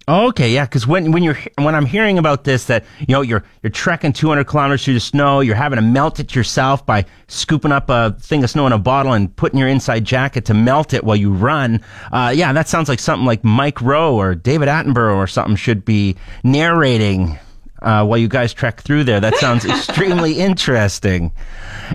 Okay, 0.07 0.51
yeah, 0.51 0.65
because 0.65 0.87
when 0.87 1.11
when 1.11 1.21
you're 1.21 1.37
when 1.57 1.75
I'm 1.75 1.85
hearing 1.85 2.17
about 2.17 2.43
this, 2.43 2.65
that 2.65 2.85
you 2.99 3.13
know 3.13 3.21
you're 3.21 3.43
you're 3.61 3.69
trekking 3.69 4.11
200 4.11 4.45
kilometers 4.45 4.83
through 4.83 4.95
the 4.95 4.99
snow, 4.99 5.41
you're 5.41 5.55
having 5.55 5.77
to 5.77 5.81
melt 5.81 6.19
it 6.19 6.33
yourself 6.33 6.85
by 6.85 7.05
scooping 7.27 7.71
up 7.71 7.89
a 7.89 8.11
thing 8.19 8.43
of 8.43 8.49
snow 8.49 8.65
in 8.65 8.73
a 8.73 8.79
bottle 8.79 9.13
and 9.13 9.33
putting 9.35 9.59
your 9.59 9.67
inside 9.67 10.03
jacket 10.03 10.45
to 10.45 10.53
melt 10.53 10.93
it 10.93 11.03
while 11.03 11.15
you 11.15 11.31
run. 11.31 11.81
Uh, 12.11 12.33
yeah, 12.35 12.51
that 12.51 12.67
sounds 12.67 12.89
like 12.89 12.99
something 12.99 13.25
like 13.25 13.43
Mike 13.43 13.79
Rowe 13.79 14.15
or 14.15 14.33
David 14.33 14.67
Attenborough 14.67 15.15
or 15.15 15.27
something 15.27 15.55
should 15.55 15.85
be 15.85 16.15
narrating 16.43 17.37
uh, 17.81 18.05
while 18.05 18.17
you 18.17 18.27
guys 18.27 18.53
trek 18.53 18.81
through 18.81 19.03
there. 19.03 19.19
That 19.19 19.35
sounds 19.35 19.65
extremely 19.69 20.39
interesting. 20.39 21.31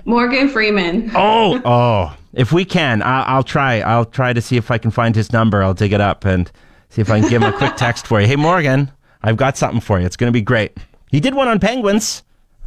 Morgan 0.05 0.49
Freeman. 0.49 1.11
Oh, 1.15 1.61
oh, 1.65 2.17
if 2.33 2.51
we 2.51 2.65
can, 2.65 3.01
I'll, 3.01 3.37
I'll 3.37 3.43
try. 3.43 3.81
I'll 3.81 4.05
try 4.05 4.33
to 4.33 4.41
see 4.41 4.57
if 4.57 4.71
I 4.71 4.77
can 4.77 4.91
find 4.91 5.15
his 5.15 5.31
number. 5.31 5.63
I'll 5.63 5.73
dig 5.73 5.93
it 5.93 6.01
up 6.01 6.25
and 6.25 6.51
see 6.89 7.01
if 7.01 7.09
I 7.09 7.19
can 7.19 7.29
give 7.29 7.41
him 7.41 7.53
a 7.53 7.57
quick 7.57 7.75
text 7.75 8.07
for 8.07 8.21
you. 8.21 8.27
Hey, 8.27 8.35
Morgan, 8.35 8.91
I've 9.21 9.37
got 9.37 9.57
something 9.57 9.81
for 9.81 9.99
you. 9.99 10.05
It's 10.05 10.17
going 10.17 10.29
to 10.31 10.37
be 10.37 10.41
great. 10.41 10.77
He 11.11 11.19
did 11.19 11.33
one 11.33 11.47
on 11.47 11.59
penguins. 11.59 12.23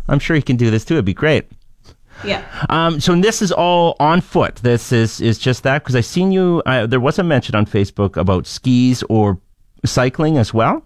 I'm 0.08 0.18
sure 0.18 0.34
he 0.34 0.42
can 0.42 0.56
do 0.56 0.70
this 0.70 0.84
too. 0.84 0.94
It'd 0.94 1.04
be 1.04 1.14
great. 1.14 1.46
Yeah. 2.24 2.44
Um, 2.68 3.00
so 3.00 3.14
this 3.14 3.40
is 3.40 3.52
all 3.52 3.96
on 3.98 4.20
foot. 4.20 4.56
This 4.56 4.92
is 4.92 5.20
is 5.20 5.38
just 5.38 5.62
that 5.62 5.82
because 5.82 5.96
I 5.96 6.00
seen 6.00 6.32
you. 6.32 6.62
Uh, 6.66 6.86
there 6.86 7.00
was 7.00 7.18
a 7.18 7.22
mention 7.22 7.54
on 7.54 7.64
Facebook 7.66 8.16
about 8.16 8.46
skis 8.46 9.02
or 9.04 9.40
cycling 9.84 10.36
as 10.36 10.52
well. 10.52 10.84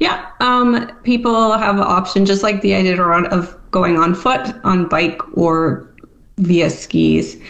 Yeah, 0.00 0.30
um, 0.40 0.90
people 1.04 1.52
have 1.52 1.76
an 1.76 1.82
option, 1.82 2.24
just 2.24 2.42
like 2.42 2.62
the 2.62 2.74
idea 2.74 3.00
of 3.00 3.56
going 3.70 3.98
on 3.98 4.14
foot, 4.14 4.54
on 4.64 4.88
bike, 4.88 5.20
or 5.36 5.94
via 6.38 6.70
skis. 6.70 7.40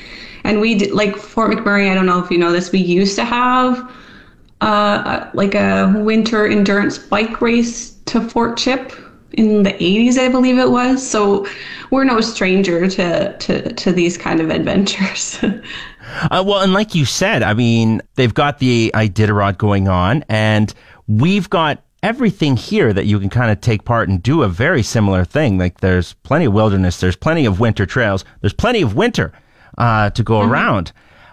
And 0.43 0.61
we 0.61 0.75
did, 0.75 0.91
like 0.91 1.17
Fort 1.17 1.53
McMurray. 1.53 1.91
I 1.91 1.95
don't 1.95 2.07
know 2.07 2.23
if 2.23 2.31
you 2.31 2.39
know 2.39 2.51
this. 2.51 2.73
We 2.73 2.81
used 2.81 3.15
to 3.17 3.25
have 3.25 3.91
uh, 4.61 5.31
like 5.33 5.55
a 5.55 5.95
winter 5.99 6.47
endurance 6.47 6.99
bike 6.99 7.41
race 7.41 7.93
to 8.07 8.21
Fort 8.21 8.57
Chip 8.57 8.93
in 9.33 9.63
the 9.63 9.73
80s, 9.75 10.19
I 10.19 10.29
believe 10.29 10.59
it 10.59 10.71
was. 10.71 11.09
So 11.09 11.47
we're 11.91 12.05
no 12.05 12.21
stranger 12.21 12.89
to 12.89 13.37
to 13.39 13.73
to 13.73 13.93
these 13.93 14.19
kind 14.19 14.41
of 14.41 14.51
adventures. 14.51 15.39
uh, 15.43 16.43
well, 16.45 16.61
and 16.61 16.73
like 16.73 16.95
you 16.97 17.05
said, 17.05 17.43
I 17.43 17.55
mean, 17.55 18.03
they've 18.17 18.35
got 18.35 18.59
the 18.59 18.91
Iditarod 18.95 19.59
going 19.59 19.87
on, 19.87 20.25
and 20.29 20.75
we've 21.07 21.49
got 21.49 21.85
everything 22.03 22.57
here 22.57 22.93
that 22.93 23.07
you 23.07 23.19
can 23.19 23.31
kind 23.31 23.51
of 23.51 23.61
take 23.61 23.85
part 23.85 24.09
and 24.09 24.23
do 24.23 24.43
a 24.43 24.49
very 24.49 24.83
similar 24.83 25.25
thing. 25.25 25.59
Like 25.59 25.81
there's 25.81 26.15
plenty 26.15 26.47
of 26.47 26.53
wilderness, 26.53 27.01
there's 27.01 27.17
plenty 27.17 27.45
of 27.45 27.61
winter 27.61 27.87
trails, 27.87 28.25
there's 28.41 28.53
plenty 28.53 28.83
of 28.83 28.95
winter 28.95 29.33
uh, 29.79 30.11
to 30.11 30.23
go 30.23 30.41
mm-hmm. 30.41 30.51
around. 30.51 30.93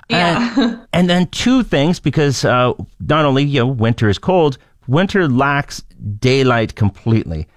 Yeah. 0.10 0.54
And, 0.58 0.88
and, 0.94 1.10
then 1.10 1.28
two 1.28 1.64
things 1.64 2.00
because 2.00 2.46
uh, 2.46 2.74
not 3.00 3.26
only 3.26 3.44
you 3.44 3.60
know 3.60 3.68
winter 3.68 4.08
is 4.08 4.18
cold, 4.18 4.58
winter 4.88 5.28
lacks 5.28 5.84
daylight 6.20 6.76
completely. 6.76 7.48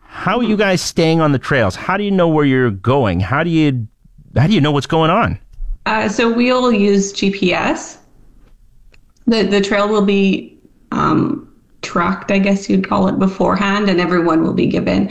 How 0.00 0.38
are 0.38 0.42
you 0.42 0.50
mm-hmm. 0.50 0.60
guys 0.60 0.80
staying 0.80 1.20
on 1.20 1.32
the 1.32 1.38
trails? 1.38 1.76
How 1.76 1.96
do 1.96 2.04
you 2.04 2.10
know 2.10 2.28
where 2.28 2.46
you're 2.46 2.70
going? 2.70 3.20
How 3.20 3.44
do 3.44 3.50
you 3.50 3.86
how 4.36 4.46
do 4.46 4.54
you 4.54 4.60
know 4.60 4.72
what's 4.72 4.86
going 4.86 5.10
on? 5.10 5.38
Uh, 5.86 6.08
so 6.08 6.32
we'll 6.32 6.72
use 6.72 7.12
GPS. 7.12 7.98
the 9.26 9.42
The 9.44 9.60
trail 9.60 9.88
will 9.88 10.04
be 10.04 10.58
um, 10.92 11.48
tracked, 11.82 12.30
I 12.30 12.38
guess 12.38 12.68
you'd 12.68 12.88
call 12.88 13.08
it, 13.08 13.18
beforehand, 13.18 13.88
and 13.88 14.00
everyone 14.00 14.42
will 14.42 14.54
be 14.54 14.66
given 14.66 15.10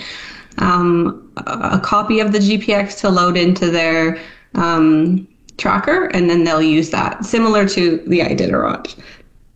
um, 0.58 1.32
a, 1.38 1.80
copy 1.80 2.20
of 2.20 2.32
the 2.32 2.40
GPX 2.40 3.00
to 3.02 3.10
load 3.10 3.38
into 3.38 3.70
their 3.70 4.20
um, 4.56 5.28
tracker, 5.58 6.06
and 6.08 6.30
then 6.30 6.44
they'll 6.44 6.62
use 6.62 6.90
that. 6.92 7.26
Similar 7.26 7.68
to 7.70 7.98
the 8.08 8.20
Iditarod. 8.20 8.96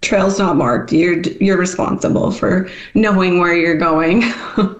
Trail's 0.01 0.39
not 0.39 0.55
marked. 0.55 0.91
You're 0.91 1.21
you're 1.39 1.57
responsible 1.57 2.31
for 2.31 2.69
knowing 2.95 3.39
where 3.39 3.55
you're 3.55 3.77
going. 3.77 4.23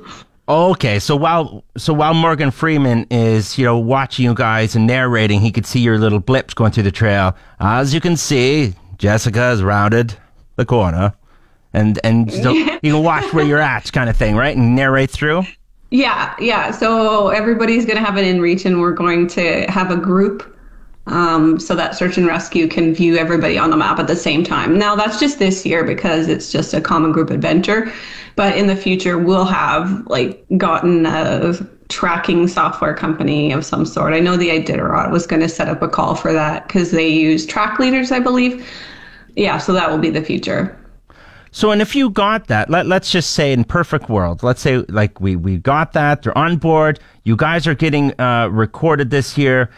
Okay, 0.50 1.00
so 1.00 1.16
while 1.16 1.64
so 1.78 1.94
while 1.94 2.14
Morgan 2.14 2.52
Freeman 2.52 3.08
is 3.10 3.58
you 3.58 3.64
know 3.64 3.78
watching 3.78 4.26
you 4.26 4.34
guys 4.34 4.76
and 4.76 4.86
narrating, 4.86 5.40
he 5.40 5.50
could 5.50 5.66
see 5.66 5.80
your 5.80 5.98
little 5.98 6.20
blips 6.20 6.54
going 6.54 6.74
through 6.74 6.84
the 6.84 6.92
trail. 6.92 7.38
As 7.62 7.94
you 7.94 8.02
can 8.02 8.18
see, 8.18 8.74
Jessica 8.98 9.40
has 9.40 9.64
rounded 9.64 10.18
the 10.58 10.66
corner 10.66 11.14
and 11.74 12.00
and 12.04 12.32
so 12.32 12.52
you 12.82 12.94
can 12.94 13.04
watch 13.04 13.34
where 13.34 13.46
you're 13.46 13.60
at, 13.60 13.92
kind 13.92 14.10
of 14.10 14.18
thing, 14.18 14.36
right? 14.36 14.56
And 14.56 14.76
narrate 14.76 15.12
through. 15.12 15.44
Yeah, 15.92 16.36
yeah. 16.40 16.72
So 16.72 17.30
everybody's 17.30 17.86
going 17.86 17.98
to 17.98 18.04
have 18.04 18.18
an 18.18 18.24
inReach, 18.24 18.66
and 18.66 18.80
we're 18.80 18.94
going 18.94 19.28
to 19.28 19.66
have 19.70 19.92
a 19.92 19.98
group 19.98 20.58
um, 21.08 21.60
so 21.60 21.76
that 21.76 21.96
search 21.96 22.18
and 22.18 22.28
rescue 22.28 22.68
can 22.68 22.94
view 22.94 23.18
everybody 23.18 23.58
on 23.58 23.70
the 23.70 23.78
map 23.78 24.00
at 24.00 24.08
the 24.08 24.16
same 24.16 24.44
time. 24.44 24.78
Now, 24.78 24.96
that's 24.96 25.20
just 25.20 25.40
this 25.40 25.66
year 25.66 25.84
because 25.84 26.28
it's 26.28 26.52
just 26.52 26.74
a 26.74 26.82
common 26.82 27.12
group 27.12 27.30
adventure. 27.30 27.92
But 28.36 28.56
in 28.56 28.68
the 28.68 28.76
future, 28.76 29.18
we'll 29.18 29.46
have 29.46 30.06
like 30.08 30.46
gotten 30.58 31.06
a 31.06 31.54
tracking 31.90 32.48
software 32.48 32.94
company 32.94 33.52
of 33.52 33.66
some 33.66 33.86
sort. 33.86 34.14
I 34.14 34.22
know 34.22 34.38
the 34.38 34.50
Iditarod 34.50 35.12
was 35.12 35.28
going 35.28 35.42
to 35.42 35.50
set 35.50 35.68
up 35.68 35.82
a 35.82 35.90
call 35.90 36.16
for 36.16 36.32
that 36.32 36.68
because 36.68 36.92
they 36.92 37.10
use 37.10 37.46
TrackLeaders, 37.46 38.12
I 38.12 38.20
believe. 38.20 38.66
Yeah, 39.36 39.58
so 39.58 39.74
that 39.74 39.90
will 39.90 39.98
be 39.98 40.10
the 40.10 40.22
future. 40.22 40.78
So, 41.52 41.72
and 41.72 41.82
if 41.82 41.96
you 41.96 42.10
got 42.10 42.48
that, 42.48 42.70
let, 42.70 42.86
let's 42.88 43.12
just 43.12 43.32
say 43.32 43.52
in 43.52 43.66
perfect 43.66 44.10
world, 44.10 44.42
let's 44.42 44.62
say 44.62 44.78
like 44.88 45.20
we, 45.20 45.36
we 45.36 45.58
got 45.58 45.92
that, 45.94 46.24
they're 46.24 46.38
on 46.38 46.58
board, 46.58 47.00
you 47.24 47.36
guys 47.36 47.68
are 47.68 47.76
getting 47.76 48.20
uh, 48.20 48.48
recorded 48.50 49.10
this 49.10 49.38
year, 49.38 49.70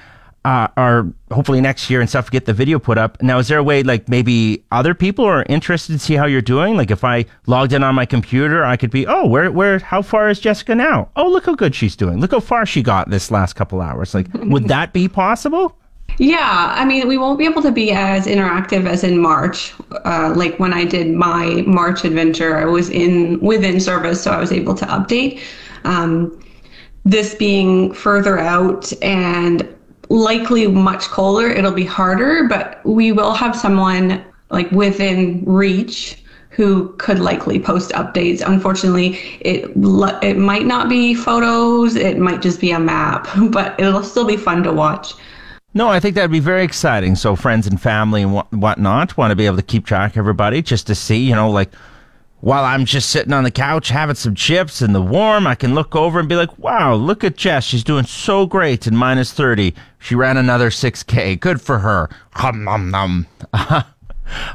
uh, 0.45 0.67
or 0.77 1.11
hopefully 1.31 1.61
next 1.61 1.89
year 1.89 1.99
and 1.99 2.09
stuff, 2.09 2.29
get 2.29 2.45
the 2.45 2.53
video 2.53 2.77
put 2.77 2.99
up. 2.99 3.19
Now, 3.23 3.39
is 3.39 3.47
there 3.47 3.57
a 3.57 3.63
way 3.63 3.81
like 3.81 4.07
maybe 4.07 4.63
other 4.71 4.93
people 4.93 5.25
are 5.25 5.43
interested 5.49 5.93
to 5.93 5.99
see 5.99 6.13
how 6.13 6.27
you're 6.27 6.41
doing? 6.41 6.77
Like 6.77 6.91
if 6.91 7.03
I 7.03 7.25
logged 7.47 7.73
in 7.73 7.83
on 7.83 7.95
my 7.95 8.05
computer, 8.05 8.63
I 8.63 8.77
could 8.77 8.91
be, 8.91 9.07
oh, 9.07 9.25
where, 9.25 9.51
where, 9.51 9.79
how 9.79 10.03
far 10.03 10.29
is 10.29 10.39
Jessica 10.39 10.75
now? 10.75 11.09
Oh, 11.15 11.27
look 11.27 11.45
how 11.47 11.55
good 11.55 11.73
she's 11.73 11.95
doing. 11.95 12.19
Look 12.19 12.31
how 12.31 12.39
far 12.39 12.67
she 12.67 12.83
got 12.83 13.09
this 13.09 13.31
last 13.31 13.53
couple 13.53 13.81
hours. 13.81 14.13
Like, 14.13 14.27
would 14.33 14.67
that 14.67 14.93
be 14.93 15.07
possible? 15.07 15.75
Yeah, 16.17 16.74
I 16.75 16.86
mean, 16.86 17.08
we 17.08 17.17
won't 17.17 17.39
be 17.39 17.46
able 17.46 17.62
to 17.63 17.72
be 17.72 17.91
as 17.91 18.27
interactive 18.27 18.86
as 18.86 19.03
in 19.03 19.17
March. 19.17 19.74
Uh, 20.05 20.34
like 20.36 20.60
when 20.60 20.74
I 20.74 20.86
did 20.86 21.13
my 21.13 21.63
March 21.65 22.03
adventure, 22.03 22.58
I 22.58 22.65
was 22.65 22.89
in 22.89 23.39
within 23.39 23.79
service, 23.79 24.22
so 24.22 24.32
I 24.32 24.39
was 24.39 24.51
able 24.51 24.75
to 24.75 24.86
update. 24.86 25.41
Um, 25.86 26.39
this 27.05 27.36
being 27.36 27.93
further 27.93 28.38
out 28.38 28.91
and 29.01 29.67
likely 30.10 30.67
much 30.67 31.05
colder, 31.05 31.48
it'll 31.50 31.72
be 31.72 31.86
harder, 31.86 32.48
but 32.48 32.79
we 32.86 33.12
will 33.12 33.34
have 33.34 33.55
someone 33.55 34.24
like 34.51 34.72
within 34.72 35.43
reach 35.46 36.24
who 36.50 36.93
could 36.98 37.17
likely 37.17 37.60
post 37.60 37.91
updates. 37.91 38.43
Unfortunately, 38.46 39.17
it 39.41 39.72
it 40.22 40.38
might 40.38 40.67
not 40.67 40.88
be 40.88 41.15
photos, 41.15 41.96
it 41.96 42.20
might 42.20 42.41
just 42.41 42.62
be 42.62 42.72
a 42.72 42.79
map, 42.79 43.27
but 43.50 43.77
it'll 43.79 44.03
still 44.03 44.25
be 44.25 44.38
fun 44.38 44.62
to 44.63 44.72
watch. 44.72 45.15
No, 45.73 45.89
I 45.89 45.99
think 45.99 46.15
that'd 46.15 46.31
be 46.31 46.39
very 46.39 46.63
exciting. 46.63 47.15
So 47.15 47.35
friends 47.35 47.65
and 47.65 47.81
family 47.81 48.21
and 48.21 48.33
what, 48.33 48.51
whatnot 48.53 49.17
want 49.17 49.31
to 49.31 49.35
be 49.35 49.45
able 49.45 49.57
to 49.57 49.63
keep 49.63 49.85
track 49.85 50.11
of 50.11 50.17
everybody 50.17 50.61
just 50.61 50.87
to 50.87 50.95
see, 50.95 51.17
you 51.17 51.33
know, 51.33 51.49
like 51.49 51.73
while 52.41 52.65
I'm 52.65 52.83
just 52.83 53.09
sitting 53.09 53.31
on 53.31 53.45
the 53.45 53.51
couch 53.51 53.87
having 53.87 54.15
some 54.15 54.35
chips 54.35 54.81
in 54.81 54.91
the 54.91 55.01
warm, 55.01 55.47
I 55.47 55.55
can 55.55 55.73
look 55.73 55.95
over 55.95 56.19
and 56.19 56.27
be 56.27 56.35
like, 56.35 56.59
wow, 56.59 56.93
look 56.93 57.23
at 57.23 57.37
Jess. 57.37 57.63
She's 57.63 57.85
doing 57.85 58.05
so 58.05 58.45
great 58.45 58.85
in 58.85 58.97
minus 58.97 59.31
30. 59.31 59.73
She 59.97 60.13
ran 60.13 60.35
another 60.35 60.69
6K. 60.69 61.39
Good 61.39 61.61
for 61.61 61.79
her. 61.79 62.09
Hum, 62.33 62.65
num, 62.65 62.91
num. 62.91 63.27
uh, 63.53 63.83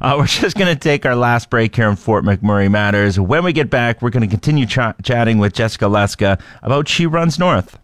we're 0.02 0.26
just 0.26 0.56
going 0.56 0.72
to 0.72 0.78
take 0.78 1.06
our 1.06 1.16
last 1.16 1.48
break 1.48 1.74
here 1.74 1.88
in 1.88 1.96
Fort 1.96 2.24
McMurray 2.24 2.70
Matters. 2.70 3.18
When 3.18 3.42
we 3.42 3.54
get 3.54 3.70
back, 3.70 4.02
we're 4.02 4.10
going 4.10 4.20
to 4.20 4.28
continue 4.28 4.66
ch- 4.66 4.78
chatting 5.02 5.38
with 5.38 5.54
Jessica 5.54 5.86
Leska 5.86 6.38
about 6.62 6.88
She 6.88 7.06
Runs 7.06 7.38
North. 7.38 7.78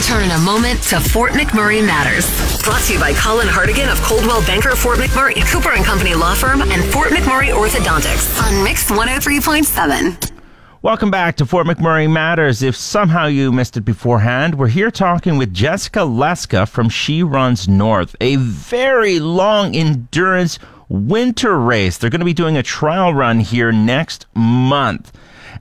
Return 0.00 0.22
in 0.22 0.30
a 0.30 0.38
moment 0.38 0.80
to 0.84 0.98
Fort 0.98 1.32
McMurray 1.32 1.84
Matters. 1.84 2.24
Brought 2.62 2.80
to 2.84 2.94
you 2.94 2.98
by 2.98 3.12
Colin 3.12 3.46
Hartigan 3.46 3.90
of 3.90 4.00
Coldwell 4.00 4.40
Banker 4.46 4.74
Fort 4.74 4.96
McMurray, 4.96 5.34
Cooper 5.52 5.72
and 5.72 5.84
Company 5.84 6.14
Law 6.14 6.34
Firm, 6.34 6.62
and 6.62 6.82
Fort 6.90 7.10
McMurray 7.10 7.52
Orthodontics 7.52 8.42
on 8.42 8.64
Mix 8.64 8.90
103.7. 8.90 10.32
Welcome 10.80 11.10
back 11.10 11.36
to 11.36 11.44
Fort 11.44 11.66
McMurray 11.66 12.10
Matters. 12.10 12.62
If 12.62 12.76
somehow 12.76 13.26
you 13.26 13.52
missed 13.52 13.76
it 13.76 13.82
beforehand, 13.82 14.54
we're 14.54 14.68
here 14.68 14.90
talking 14.90 15.36
with 15.36 15.52
Jessica 15.52 15.98
Leska 15.98 16.66
from 16.66 16.88
She 16.88 17.22
Runs 17.22 17.68
North, 17.68 18.16
a 18.22 18.36
very 18.36 19.20
long 19.20 19.76
endurance 19.76 20.58
winter 20.88 21.58
race. 21.58 21.98
They're 21.98 22.08
going 22.08 22.20
to 22.20 22.24
be 22.24 22.32
doing 22.32 22.56
a 22.56 22.62
trial 22.62 23.12
run 23.12 23.40
here 23.40 23.70
next 23.70 24.24
month. 24.34 25.12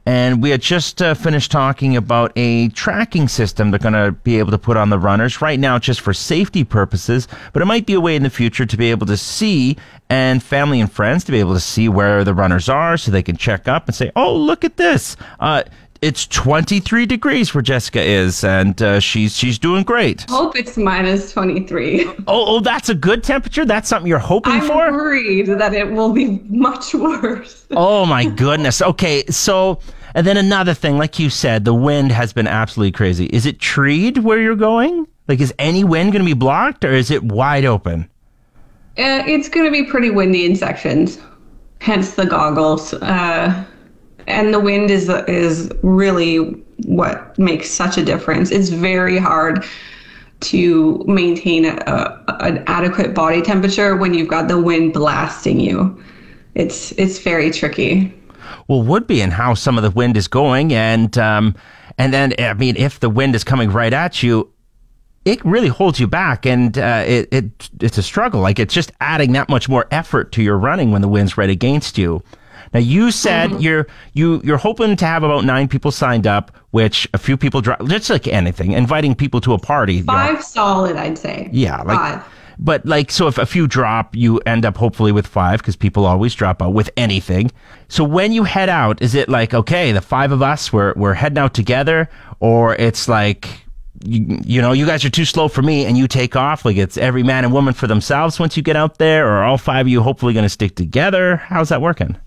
And 0.09 0.41
we 0.41 0.49
had 0.49 0.59
just 0.59 1.03
uh, 1.03 1.13
finished 1.13 1.51
talking 1.51 1.95
about 1.95 2.31
a 2.35 2.69
tracking 2.69 3.27
system 3.27 3.69
they're 3.69 3.77
going 3.77 3.93
to 3.93 4.11
be 4.11 4.39
able 4.39 4.49
to 4.49 4.57
put 4.57 4.75
on 4.75 4.89
the 4.89 4.97
runners. 4.97 5.39
Right 5.39 5.59
now, 5.59 5.77
just 5.77 6.01
for 6.01 6.15
safety 6.15 6.63
purposes, 6.63 7.27
but 7.53 7.61
it 7.61 7.65
might 7.65 7.85
be 7.85 7.93
a 7.93 8.01
way 8.01 8.15
in 8.15 8.23
the 8.23 8.31
future 8.31 8.65
to 8.65 8.75
be 8.75 8.89
able 8.89 9.05
to 9.05 9.15
see 9.15 9.77
and 10.09 10.41
family 10.41 10.81
and 10.81 10.91
friends 10.91 11.23
to 11.25 11.31
be 11.31 11.39
able 11.39 11.53
to 11.53 11.59
see 11.59 11.89
where 11.89 12.23
the 12.23 12.33
runners 12.33 12.67
are 12.67 12.97
so 12.97 13.11
they 13.11 13.21
can 13.21 13.37
check 13.37 13.67
up 13.67 13.85
and 13.85 13.93
say, 13.93 14.11
oh, 14.15 14.35
look 14.35 14.65
at 14.65 14.77
this. 14.77 15.15
Uh, 15.39 15.61
it's 16.01 16.25
23 16.25 17.05
degrees 17.05 17.53
where 17.53 17.61
Jessica 17.61 18.01
is, 18.01 18.43
and 18.43 18.81
uh, 18.81 18.99
she's 18.99 19.37
she's 19.37 19.59
doing 19.59 19.83
great. 19.83 20.25
Hope 20.27 20.55
it's 20.55 20.75
minus 20.75 21.33
23. 21.33 22.05
Oh, 22.07 22.15
oh, 22.27 22.59
that's 22.61 22.89
a 22.89 22.95
good 22.95 23.23
temperature. 23.23 23.65
That's 23.65 23.89
something 23.89 24.07
you're 24.07 24.17
hoping 24.17 24.59
for? 24.61 24.87
I'm 24.87 24.93
worried 24.93 25.47
that 25.47 25.75
it 25.75 25.91
will 25.91 26.13
be 26.13 26.39
much 26.47 26.93
worse. 26.95 27.67
Oh 27.71 28.07
my 28.07 28.25
goodness. 28.25 28.81
Okay, 28.81 29.25
so 29.27 29.79
and 30.15 30.25
then 30.25 30.37
another 30.37 30.73
thing, 30.73 30.97
like 30.97 31.19
you 31.19 31.29
said, 31.29 31.65
the 31.65 31.73
wind 31.73 32.11
has 32.11 32.33
been 32.33 32.47
absolutely 32.47 32.91
crazy. 32.91 33.25
Is 33.27 33.45
it 33.45 33.59
treed 33.59 34.19
where 34.19 34.39
you're 34.39 34.55
going? 34.55 35.07
Like, 35.27 35.39
is 35.39 35.53
any 35.59 35.83
wind 35.83 36.11
going 36.11 36.23
to 36.23 36.29
be 36.29 36.33
blocked, 36.33 36.83
or 36.83 36.91
is 36.91 37.11
it 37.11 37.23
wide 37.23 37.65
open? 37.65 38.09
Uh, 38.97 39.23
it's 39.27 39.47
going 39.47 39.65
to 39.65 39.71
be 39.71 39.83
pretty 39.83 40.09
windy 40.09 40.45
in 40.45 40.55
sections, 40.55 41.19
hence 41.79 42.15
the 42.15 42.25
goggles. 42.25 42.93
Uh, 42.93 43.63
and 44.27 44.53
the 44.53 44.59
wind 44.59 44.91
is 44.91 45.09
is 45.27 45.71
really 45.81 46.37
what 46.85 47.37
makes 47.37 47.69
such 47.69 47.97
a 47.97 48.03
difference. 48.03 48.51
It's 48.51 48.69
very 48.69 49.17
hard 49.17 49.65
to 50.41 51.03
maintain 51.05 51.65
a, 51.65 51.75
a, 51.87 52.37
an 52.41 52.63
adequate 52.67 53.13
body 53.13 53.41
temperature 53.41 53.95
when 53.95 54.13
you've 54.13 54.29
got 54.29 54.47
the 54.47 54.59
wind 54.59 54.93
blasting 54.93 55.59
you. 55.59 56.01
It's 56.55 56.91
it's 56.93 57.19
very 57.19 57.51
tricky. 57.51 58.13
Well, 58.67 58.81
would 58.83 59.07
be 59.07 59.21
and 59.21 59.33
how 59.33 59.53
some 59.53 59.77
of 59.77 59.83
the 59.83 59.91
wind 59.91 60.17
is 60.17 60.27
going, 60.27 60.73
and 60.73 61.17
um, 61.17 61.55
and 61.97 62.13
then 62.13 62.33
I 62.39 62.53
mean, 62.53 62.75
if 62.77 62.99
the 62.99 63.09
wind 63.09 63.35
is 63.35 63.43
coming 63.43 63.71
right 63.71 63.93
at 63.93 64.21
you, 64.23 64.51
it 65.25 65.43
really 65.45 65.67
holds 65.67 65.99
you 65.99 66.07
back, 66.07 66.45
and 66.45 66.77
uh, 66.77 67.03
it, 67.05 67.27
it 67.31 67.69
it's 67.81 67.97
a 67.97 68.03
struggle. 68.03 68.41
Like 68.41 68.59
it's 68.59 68.73
just 68.73 68.91
adding 69.01 69.33
that 69.33 69.49
much 69.49 69.67
more 69.69 69.85
effort 69.91 70.31
to 70.33 70.41
your 70.43 70.57
running 70.57 70.91
when 70.91 71.01
the 71.01 71.07
wind's 71.09 71.37
right 71.37 71.49
against 71.49 71.97
you. 71.97 72.21
Now 72.73 72.79
you 72.79 73.09
said 73.11 73.49
Mm-hmm. 73.49 73.61
you're 73.61 73.87
you 74.13 74.41
you're 74.43 74.57
hoping 74.57 74.95
to 74.95 75.05
have 75.05 75.23
about 75.23 75.43
nine 75.43 75.67
people 75.67 75.91
signed 75.91 76.27
up, 76.27 76.51
which 76.69 77.07
a 77.13 77.17
few 77.17 77.35
people 77.35 77.61
drop. 77.61 77.83
Just 77.87 78.09
like 78.11 78.27
anything, 78.27 78.73
inviting 78.73 79.15
people 79.15 79.41
to 79.41 79.53
a 79.53 79.57
party. 79.57 79.95
you 79.95 80.03
know. 80.03 80.13
Five 80.13 80.43
solid, 80.43 80.95
I'd 80.95 81.17
say. 81.17 81.49
Yeah, 81.51 81.81
like, 81.81 81.97
Five. 81.97 82.23
But 82.59 82.85
like, 82.85 83.09
so 83.09 83.27
if 83.27 83.37
a 83.37 83.45
few 83.45 83.67
drop, 83.67 84.15
you 84.15 84.39
end 84.39 84.65
up 84.65 84.75
hopefully 84.75 85.13
with 85.13 85.25
five 85.25 85.59
because 85.61 85.77
people 85.77 86.05
always 86.05 86.35
drop 86.35 86.61
out 86.61 86.73
with 86.73 86.89
anything. 86.97 87.51
So 87.87 88.03
when 88.03 88.33
you 88.33 88.43
head 88.43 88.67
out, 88.67 89.01
is 89.01 89.15
it 89.15 89.29
like 89.29 89.53
okay, 89.53 89.93
the 89.93 90.01
five 90.01 90.33
of 90.33 90.41
us 90.41 90.71
we're 90.73 90.93
we're 90.95 91.13
heading 91.13 91.37
out 91.37 91.53
together, 91.53 92.09
or 92.41 92.75
it's 92.75 93.07
like 93.07 93.47
you, 94.03 94.39
you 94.43 94.61
know 94.61 94.73
you 94.73 94.85
guys 94.85 95.05
are 95.05 95.09
too 95.09 95.25
slow 95.25 95.47
for 95.47 95.61
me 95.61 95.85
and 95.85 95.97
you 95.97 96.07
take 96.07 96.35
off 96.35 96.65
like 96.65 96.77
it's 96.77 96.97
every 96.97 97.23
man 97.23 97.45
and 97.45 97.53
woman 97.53 97.73
for 97.73 97.87
themselves 97.87 98.39
once 98.39 98.57
you 98.57 98.61
get 98.61 98.75
out 98.75 98.97
there, 98.97 99.27
or 99.27 99.43
all 99.43 99.57
five 99.57 99.85
of 99.85 99.87
you 99.87 100.01
hopefully 100.01 100.33
going 100.33 100.43
to 100.43 100.49
stick 100.49 100.75
together? 100.75 101.37
How's 101.37 101.69
that 101.69 101.81
working? 101.81 102.17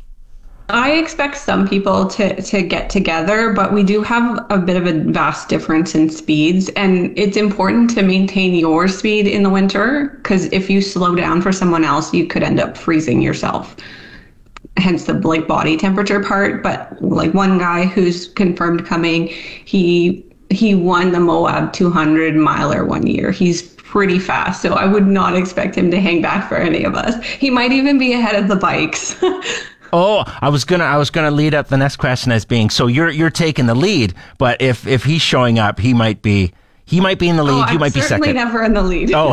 I 0.69 0.93
expect 0.93 1.37
some 1.37 1.69
people 1.69 2.07
to, 2.09 2.41
to 2.41 2.63
get 2.63 2.89
together, 2.89 3.53
but 3.53 3.73
we 3.73 3.83
do 3.83 4.03
have 4.03 4.47
a 4.51 4.59
bit 4.59 4.77
of 4.77 4.87
a 4.87 5.01
vast 5.11 5.49
difference 5.49 5.95
in 5.95 6.09
speeds. 6.09 6.69
And 6.71 7.17
it's 7.19 7.37
important 7.37 7.91
to 7.91 8.03
maintain 8.03 8.55
your 8.55 8.89
speed 8.89 9.27
in 9.27 9.43
the 9.43 9.51
winter 9.51 10.19
because 10.23 10.47
if 10.47 10.71
you 10.71 10.81
slow 10.81 11.15
down 11.15 11.43
for 11.43 11.53
someone 11.53 11.85
else, 11.85 12.15
you 12.15 12.27
could 12.27 12.43
end 12.43 12.61
up 12.61 12.77
freezing 12.77 13.21
yourself. 13.21 13.77
Hence 14.79 15.05
the 15.05 15.15
like 15.15 15.47
body 15.47 15.77
temperature 15.77 16.23
part. 16.23 16.63
But 16.63 17.03
like 17.03 17.35
one 17.35 17.59
guy 17.59 17.85
who's 17.85 18.29
confirmed 18.29 18.87
coming, 18.87 19.27
he 19.27 20.25
he 20.49 20.75
won 20.75 21.13
the 21.13 21.21
Moab 21.21 21.73
200 21.73 22.35
miler 22.35 22.85
one 22.85 23.07
year. 23.07 23.31
He's 23.31 23.63
pretty 23.63 24.19
fast, 24.19 24.63
so 24.63 24.75
I 24.75 24.87
would 24.87 25.07
not 25.07 25.37
expect 25.37 25.77
him 25.77 25.91
to 25.91 26.01
hang 26.01 26.23
back 26.23 26.49
for 26.49 26.57
any 26.57 26.85
of 26.85 26.95
us. 26.95 27.23
He 27.25 27.51
might 27.51 27.73
even 27.73 27.99
be 27.99 28.15
ahead 28.15 28.43
of 28.43 28.49
the 28.49 28.57
bikes. 28.57 29.17
Oh, 29.93 30.25
I 30.41 30.49
was 30.49 30.65
gonna 30.65 30.85
I 30.85 30.97
was 30.97 31.11
gonna 31.11 31.31
lead 31.31 31.55
up 31.55 31.69
the 31.69 31.77
next 31.77 31.97
question 31.97 32.33
as 32.33 32.45
being 32.45 32.71
so 32.71 32.87
you're 32.87 33.11
you're 33.11 33.31
taking 33.31 33.67
the 33.67 33.75
lead, 33.75 34.15
but 34.39 34.61
if 34.63 34.87
if 34.87 35.05
he's 35.05 35.23
showing 35.23 35.59
up, 35.59 35.79
he 35.79 35.93
might 35.93 36.23
be 36.23 36.53
he 36.87 37.01
might 37.01 37.19
be 37.19 37.29
in 37.29 37.37
the 37.37 37.43
oh, 37.43 37.47
lead, 37.47 37.53
Oh, 37.53 37.67
you 37.69 37.75
I'm 37.75 37.81
might 37.81 37.95
be 37.95 38.01
certainly 38.01 38.29
second. 38.29 38.37
never 38.37 38.63
in 38.63 38.75
the 38.75 38.83
lead. 38.83 39.13
Oh. 39.15 39.33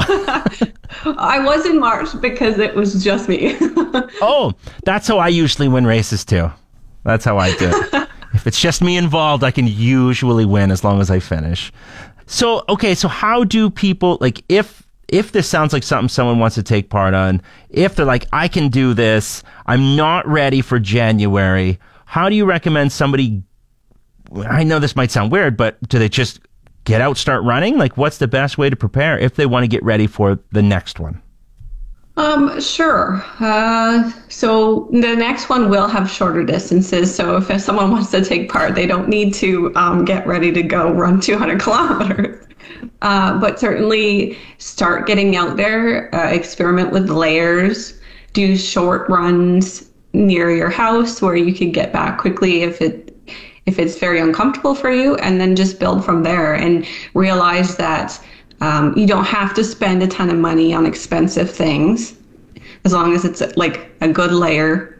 I 1.17 1.39
was 1.39 1.65
in 1.65 1.79
March 1.79 2.09
because 2.21 2.57
it 2.59 2.75
was 2.75 3.03
just 3.03 3.29
me. 3.29 3.57
Oh, 4.21 4.53
that's 4.83 5.07
how 5.07 5.17
I 5.17 5.29
usually 5.29 5.67
win 5.67 5.85
races 5.85 6.23
too. 6.23 6.51
That's 7.03 7.25
how 7.25 7.37
I 7.37 7.55
do 7.55 7.69
it. 7.71 8.09
if 8.33 8.45
it's 8.45 8.59
just 8.59 8.81
me 8.81 8.97
involved, 8.97 9.43
I 9.43 9.51
can 9.51 9.65
usually 9.67 10.45
win 10.45 10.71
as 10.71 10.83
long 10.83 11.01
as 11.01 11.09
I 11.09 11.19
finish. 11.19 11.71
So, 12.27 12.63
okay, 12.69 12.93
so 12.95 13.07
how 13.07 13.43
do 13.43 13.69
people 13.69 14.17
like 14.21 14.43
if 14.49 14.87
if 15.09 15.31
this 15.31 15.47
sounds 15.47 15.73
like 15.73 15.83
something 15.83 16.09
someone 16.09 16.39
wants 16.39 16.55
to 16.55 16.63
take 16.63 16.89
part 16.89 17.13
on, 17.13 17.41
if 17.69 17.95
they're 17.95 18.05
like 18.05 18.27
I 18.31 18.47
can 18.47 18.69
do 18.69 18.93
this, 18.93 19.43
I'm 19.65 19.95
not 19.95 20.27
ready 20.27 20.61
for 20.61 20.79
January, 20.79 21.79
how 22.05 22.29
do 22.29 22.35
you 22.35 22.45
recommend 22.45 22.91
somebody 22.91 23.43
I 24.47 24.63
know 24.63 24.77
this 24.77 24.95
might 24.95 25.11
sound 25.11 25.31
weird, 25.31 25.57
but 25.57 25.81
do 25.89 25.97
they 25.97 26.09
just 26.09 26.39
get 26.83 27.01
out 27.01 27.17
start 27.17 27.43
running? 27.43 27.77
Like 27.77 27.97
what's 27.97 28.19
the 28.19 28.27
best 28.27 28.57
way 28.57 28.69
to 28.69 28.75
prepare 28.75 29.17
if 29.17 29.35
they 29.35 29.45
want 29.45 29.63
to 29.63 29.67
get 29.67 29.83
ready 29.83 30.07
for 30.07 30.39
the 30.51 30.61
next 30.61 30.99
one? 30.99 31.21
um, 32.19 32.59
sure. 32.59 33.23
Uh, 33.39 34.11
so 34.27 34.89
the 34.91 35.15
next 35.15 35.47
one 35.47 35.69
will 35.69 35.87
have 35.87 36.11
shorter 36.11 36.43
distances. 36.43 37.15
So 37.15 37.37
if, 37.37 37.61
someone 37.61 37.91
wants 37.91 38.11
to 38.11 38.23
take 38.23 38.49
part, 38.49 38.75
they 38.75 38.85
don't 38.85 39.07
need 39.07 39.33
to 39.35 39.73
um, 39.75 40.03
get 40.03 40.27
ready 40.27 40.51
to 40.51 40.61
go 40.61 40.91
run 40.91 41.21
200 41.21 41.61
kilometers. 41.61 42.45
Uh, 43.01 43.39
but 43.39 43.59
certainly 43.59 44.37
start 44.57 45.07
getting 45.07 45.35
out 45.35 45.57
there, 45.57 46.13
uh, 46.13 46.29
experiment 46.29 46.91
with 46.91 47.09
layers, 47.09 47.99
do 48.33 48.55
short 48.55 49.09
runs 49.09 49.89
near 50.13 50.51
your 50.51 50.69
house 50.69 51.21
where 51.21 51.35
you 51.35 51.53
can 51.53 51.71
get 51.71 51.93
back 51.93 52.17
quickly 52.17 52.63
if 52.63 52.81
it 52.81 53.05
if 53.65 53.77
it's 53.77 53.99
very 53.99 54.19
uncomfortable 54.19 54.73
for 54.73 54.89
you, 54.89 55.15
and 55.17 55.39
then 55.39 55.55
just 55.55 55.79
build 55.79 56.03
from 56.03 56.23
there 56.23 56.55
and 56.55 56.87
realize 57.13 57.75
that 57.75 58.19
um, 58.61 58.97
you 58.97 59.05
don't 59.05 59.25
have 59.25 59.53
to 59.53 59.63
spend 59.63 60.01
a 60.01 60.07
ton 60.07 60.31
of 60.31 60.37
money 60.37 60.73
on 60.73 60.87
expensive 60.87 61.51
things 61.51 62.15
as 62.85 62.93
long 62.93 63.13
as 63.13 63.25
it's 63.25 63.41
like 63.55 63.91
a 64.01 64.07
good 64.07 64.31
layer 64.31 64.99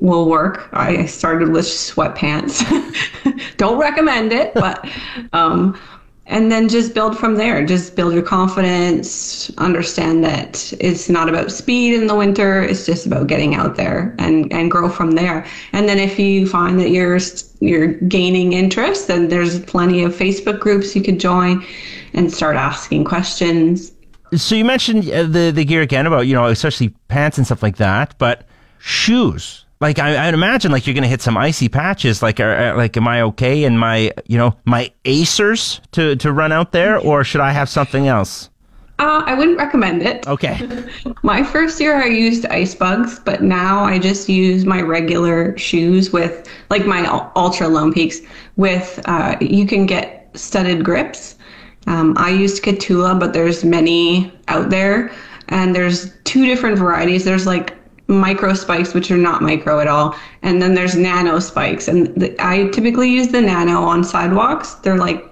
will 0.00 0.28
work. 0.28 0.68
I 0.72 1.06
started 1.06 1.50
with 1.50 1.64
sweatpants. 1.64 2.62
Don't 3.56 3.78
recommend 3.78 4.32
it, 4.32 4.52
but 4.54 4.88
um, 5.32 5.78
and 6.26 6.50
then 6.50 6.68
just 6.68 6.94
build 6.94 7.18
from 7.18 7.34
there. 7.34 7.64
Just 7.66 7.96
build 7.96 8.14
your 8.14 8.22
confidence. 8.22 9.50
Understand 9.58 10.24
that 10.24 10.72
it's 10.80 11.08
not 11.08 11.28
about 11.28 11.52
speed 11.52 11.94
in 11.94 12.06
the 12.06 12.14
winter. 12.14 12.62
It's 12.62 12.86
just 12.86 13.06
about 13.06 13.26
getting 13.26 13.54
out 13.54 13.76
there 13.76 14.14
and 14.18 14.50
and 14.52 14.70
grow 14.70 14.88
from 14.88 15.12
there. 15.12 15.46
And 15.72 15.88
then 15.88 15.98
if 15.98 16.18
you 16.18 16.46
find 16.46 16.78
that 16.80 16.90
you're 16.90 17.18
you're 17.60 17.94
gaining 18.08 18.54
interest, 18.54 19.08
then 19.08 19.28
there's 19.28 19.60
plenty 19.60 20.02
of 20.02 20.14
Facebook 20.14 20.60
groups 20.60 20.96
you 20.96 21.02
could 21.02 21.20
join 21.20 21.64
and 22.14 22.32
start 22.32 22.56
asking 22.56 23.04
questions. 23.04 23.92
So 24.34 24.54
you 24.54 24.64
mentioned 24.64 25.10
uh, 25.10 25.24
the 25.24 25.52
the 25.54 25.64
gear 25.64 25.82
again 25.82 26.06
about 26.06 26.26
you 26.26 26.34
know 26.34 26.46
especially 26.46 26.88
pants 27.08 27.36
and 27.36 27.46
stuff 27.46 27.62
like 27.62 27.76
that, 27.76 28.16
but 28.18 28.46
shoes. 28.78 29.63
Like 29.84 29.98
I, 29.98 30.28
I'd 30.28 30.32
imagine, 30.32 30.72
like 30.72 30.86
you're 30.86 30.94
gonna 30.94 31.08
hit 31.08 31.20
some 31.20 31.36
icy 31.36 31.68
patches. 31.68 32.22
Like, 32.22 32.40
are, 32.40 32.54
are- 32.56 32.74
like, 32.74 32.96
am 32.96 33.06
I 33.06 33.20
okay 33.20 33.64
in 33.64 33.76
my 33.76 34.12
you 34.26 34.38
know 34.38 34.56
my 34.64 34.90
Acers 35.04 35.78
to 35.92 36.16
to 36.16 36.32
run 36.32 36.52
out 36.52 36.72
there, 36.72 36.96
or 36.98 37.22
should 37.22 37.42
I 37.42 37.52
have 37.52 37.68
something 37.68 38.08
else? 38.08 38.48
Uh, 38.98 39.22
I 39.26 39.34
wouldn't 39.34 39.58
recommend 39.58 40.00
it. 40.00 40.26
Okay, 40.26 40.56
My 41.22 41.42
first 41.42 41.78
year 41.80 41.96
I 42.02 42.06
used 42.06 42.44
Icebugs, 42.44 43.22
but 43.26 43.42
now 43.42 43.84
I 43.84 43.98
just 43.98 44.26
use 44.26 44.64
my 44.64 44.80
regular 44.80 45.54
shoes 45.58 46.14
with 46.14 46.48
like 46.70 46.86
my 46.86 47.04
Altra 47.36 47.68
Lone 47.68 47.92
Peaks 47.92 48.20
with 48.56 49.02
uh, 49.04 49.36
you 49.42 49.66
can 49.66 49.84
get 49.84 50.30
studded 50.32 50.82
grips. 50.82 51.36
Um, 51.86 52.14
I 52.16 52.30
used 52.30 52.62
Kahtoola, 52.64 53.20
but 53.20 53.34
there's 53.34 53.64
many 53.64 54.32
out 54.48 54.70
there, 54.70 55.12
and 55.50 55.74
there's 55.76 56.10
two 56.24 56.46
different 56.46 56.78
varieties. 56.78 57.24
There's 57.26 57.44
like 57.46 57.76
micro 58.06 58.54
spikes, 58.54 58.94
which 58.94 59.10
are 59.10 59.16
not 59.16 59.42
micro 59.42 59.80
at 59.80 59.88
all, 59.88 60.14
and 60.42 60.60
then 60.60 60.74
there's 60.74 60.94
nano 60.96 61.38
spikes. 61.38 61.88
And 61.88 62.08
the, 62.16 62.34
I 62.38 62.68
typically 62.68 63.10
use 63.10 63.28
the 63.28 63.40
nano 63.40 63.82
on 63.82 64.04
sidewalks. 64.04 64.74
They're 64.74 64.98
like 64.98 65.24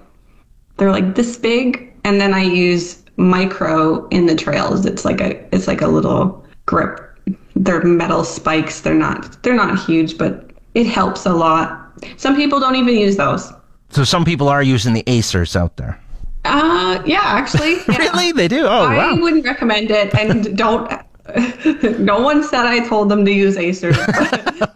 they're 0.78 0.92
like 0.92 1.14
this 1.14 1.36
big, 1.36 1.92
and 2.04 2.20
then 2.20 2.34
I 2.34 2.42
use 2.42 3.02
micro 3.16 4.06
in 4.08 4.26
the 4.26 4.34
trails. 4.34 4.86
It's 4.86 5.04
like 5.04 5.20
a 5.20 5.54
it's 5.54 5.66
like 5.66 5.82
a 5.82 5.88
little 5.88 6.44
grip. 6.66 7.00
They're 7.54 7.82
metal 7.84 8.24
spikes. 8.24 8.80
They're 8.80 8.94
not 8.94 9.42
they're 9.42 9.54
not 9.54 9.78
huge, 9.84 10.16
but 10.18 10.50
it 10.74 10.86
helps 10.86 11.26
a 11.26 11.32
lot. 11.34 11.78
Some 12.16 12.34
people 12.36 12.58
don't 12.58 12.76
even 12.76 12.96
use 12.96 13.16
those. 13.16 13.52
so 13.90 14.02
some 14.04 14.24
people 14.24 14.48
are 14.48 14.62
using 14.62 14.94
the 14.94 15.02
Acers 15.04 15.54
out 15.54 15.76
there. 15.76 16.00
Uh, 16.44 17.00
yeah, 17.06 17.20
actually, 17.22 17.74
yeah. 17.88 17.96
Really, 17.98 18.32
they 18.32 18.48
do. 18.48 18.64
Oh 18.64 18.86
I 18.86 18.96
wow. 18.96 19.20
wouldn't 19.20 19.44
recommend 19.44 19.90
it, 19.90 20.12
and 20.14 20.56
don't. 20.56 20.90
no 21.98 22.20
one 22.20 22.42
said 22.42 22.66
I 22.66 22.86
told 22.88 23.08
them 23.08 23.24
to 23.24 23.32
use 23.32 23.56
Acer. 23.56 23.92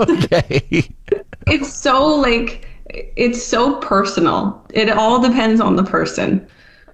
Okay. 0.01 0.89
it's 1.47 1.73
so 1.73 2.05
like 2.07 2.67
it's 2.89 3.43
so 3.43 3.77
personal. 3.81 4.67
It 4.75 4.91
all 4.91 5.21
depends 5.21 5.61
on 5.61 5.77
the 5.77 5.85
person. 5.85 6.47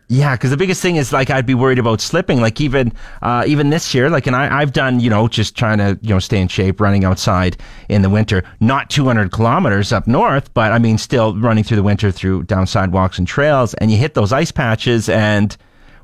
Yeah, 0.09 0.35
because 0.35 0.51
the 0.51 0.59
biggest 0.59 0.83
thing 0.83 0.97
is 0.97 1.11
like 1.13 1.31
I'd 1.31 1.47
be 1.47 1.55
worried 1.55 1.79
about 1.79 2.03
slipping. 2.03 2.41
Like 2.41 2.61
even 2.61 2.93
uh, 3.23 3.45
even 3.47 3.71
this 3.71 3.95
year, 3.95 4.11
like 4.11 4.27
and 4.27 4.37
I, 4.37 4.61
I've 4.61 4.73
done 4.73 5.01
you 5.01 5.09
know 5.09 5.27
just 5.27 5.57
trying 5.57 5.79
to 5.79 5.99
you 6.03 6.11
know 6.11 6.19
stay 6.19 6.39
in 6.39 6.49
shape, 6.49 6.81
running 6.81 7.05
outside 7.05 7.57
in 7.89 8.03
the 8.03 8.11
winter. 8.11 8.45
Not 8.61 8.91
200 8.91 9.33
kilometers 9.33 9.91
up 9.91 10.07
north, 10.07 10.53
but 10.53 10.71
I 10.71 10.79
mean 10.79 10.99
still 10.99 11.35
running 11.39 11.65
through 11.65 11.79
the 11.79 11.83
winter 11.83 12.11
through 12.11 12.43
down 12.43 12.67
sidewalks 12.67 13.19
and 13.19 13.27
trails, 13.27 13.73
and 13.75 13.91
you 13.91 13.97
hit 13.97 14.13
those 14.13 14.33
ice 14.35 14.53
patches 14.53 15.09
and 15.09 15.57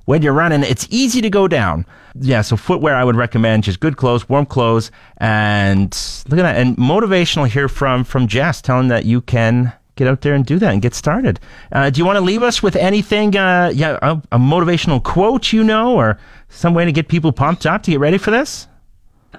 when 0.09 0.23
you're 0.23 0.33
running, 0.33 0.63
it's 0.63 0.87
easy 0.89 1.21
to 1.21 1.29
go 1.29 1.47
down. 1.47 1.85
Yeah, 2.19 2.41
so 2.41 2.57
footwear 2.57 2.95
I 2.95 3.05
would 3.05 3.15
recommend 3.15 3.65
just 3.65 3.79
good 3.79 3.99
clothes, 3.99 4.27
warm 4.27 4.47
clothes, 4.47 4.91
and 5.19 5.91
look 6.29 6.41
at 6.41 6.45
that. 6.45 6.57
And 6.57 6.79
motivational 6.79 7.47
here 7.47 7.69
from 7.69 8.05
from 8.05 8.27
Jess, 8.27 8.63
telling 8.63 8.89
that 8.89 9.05
you 9.05 9.21
can 9.21 9.71
get 9.97 10.09
out 10.09 10.23
there 10.23 10.33
and 10.33 10.47
do 10.47 10.59
that 10.61 10.73
and 10.73 10.81
get 10.81 10.95
started. 10.95 11.41
Uh, 11.73 11.91
do 11.91 11.99
you 11.99 12.07
want 12.07 12.17
to 12.17 12.23
leave 12.23 12.43
us 12.43 12.63
with 12.63 12.75
anything? 12.75 13.37
Uh, 13.37 13.71
yeah, 13.75 13.99
a, 14.01 14.13
a 14.33 14.39
motivational 14.39 15.03
quote 15.03 15.53
you 15.53 15.63
know, 15.63 15.95
or 15.95 16.19
some 16.49 16.73
way 16.73 16.87
to 16.87 16.93
get 16.93 17.09
people 17.09 17.31
pumped 17.31 17.67
up 17.67 17.83
to 17.83 17.91
get 17.91 18.01
ready 18.01 18.17
for 18.17 18.31
this? 18.31 18.67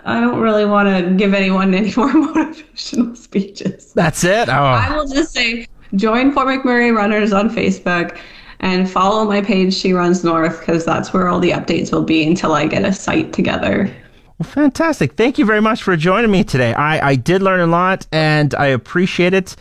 I 0.06 0.22
don't 0.22 0.40
really 0.40 0.66
want 0.66 0.88
to 0.88 1.16
give 1.16 1.34
anyone 1.34 1.74
any 1.74 1.92
more 1.98 2.12
motivational 2.12 3.18
speeches. 3.18 3.92
That's 3.94 4.24
it. 4.24 4.48
Oh. 4.50 4.54
I 4.54 4.96
will 4.96 5.08
just 5.08 5.34
say 5.34 5.66
join 5.96 6.32
Fort 6.32 6.46
McMurray 6.48 6.96
Runners 6.96 7.34
on 7.34 7.50
Facebook 7.50 8.20
and 8.60 8.90
follow 8.90 9.26
my 9.26 9.42
page, 9.42 9.74
She 9.74 9.94
Runs 9.94 10.24
North, 10.24 10.60
because 10.60 10.86
that's 10.86 11.14
where 11.14 11.28
all 11.28 11.40
the 11.40 11.52
updates 11.52 11.92
will 11.92 12.04
be 12.04 12.26
until 12.26 12.54
I 12.54 12.68
get 12.68 12.84
a 12.84 12.94
site 12.94 13.32
together. 13.34 13.94
Well, 14.38 14.50
fantastic. 14.50 15.14
Thank 15.14 15.38
you 15.38 15.46
very 15.46 15.62
much 15.62 15.84
for 15.84 15.96
joining 15.98 16.32
me 16.32 16.44
today. 16.44 16.74
I, 16.74 17.10
I 17.10 17.16
did 17.16 17.42
learn 17.42 17.60
a 17.60 17.68
lot 17.68 18.08
and 18.12 18.54
I 18.56 18.68
appreciate 18.68 19.34
it. 19.34 19.56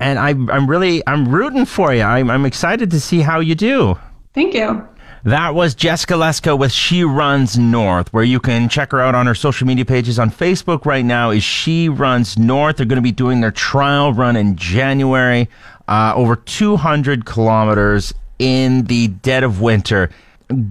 And 0.00 0.18
I, 0.18 0.30
I'm 0.30 0.68
really, 0.68 1.02
I'm 1.06 1.28
rooting 1.28 1.64
for 1.64 1.94
you. 1.94 2.02
I'm, 2.02 2.30
I'm 2.30 2.44
excited 2.44 2.90
to 2.90 3.00
see 3.00 3.20
how 3.20 3.40
you 3.40 3.54
do. 3.54 3.98
Thank 4.34 4.54
you. 4.54 4.88
That 5.24 5.54
was 5.54 5.76
Jessica 5.76 6.14
Lesko 6.14 6.58
with 6.58 6.72
She 6.72 7.04
Runs 7.04 7.56
North, 7.56 8.12
where 8.12 8.24
you 8.24 8.40
can 8.40 8.68
check 8.68 8.90
her 8.90 9.00
out 9.00 9.14
on 9.14 9.26
her 9.26 9.36
social 9.36 9.68
media 9.68 9.84
pages 9.84 10.18
on 10.18 10.30
Facebook 10.30 10.84
right 10.84 11.04
now 11.04 11.30
is 11.30 11.44
She 11.44 11.88
Runs 11.88 12.36
North. 12.36 12.78
They're 12.78 12.86
going 12.86 12.96
to 12.96 13.02
be 13.02 13.12
doing 13.12 13.40
their 13.40 13.52
trial 13.52 14.12
run 14.12 14.34
in 14.34 14.56
January, 14.56 15.48
uh, 15.86 16.14
over 16.16 16.34
200 16.34 17.24
kilometers 17.24 18.12
in 18.38 18.84
the 18.84 19.08
dead 19.08 19.44
of 19.44 19.60
winter. 19.60 20.08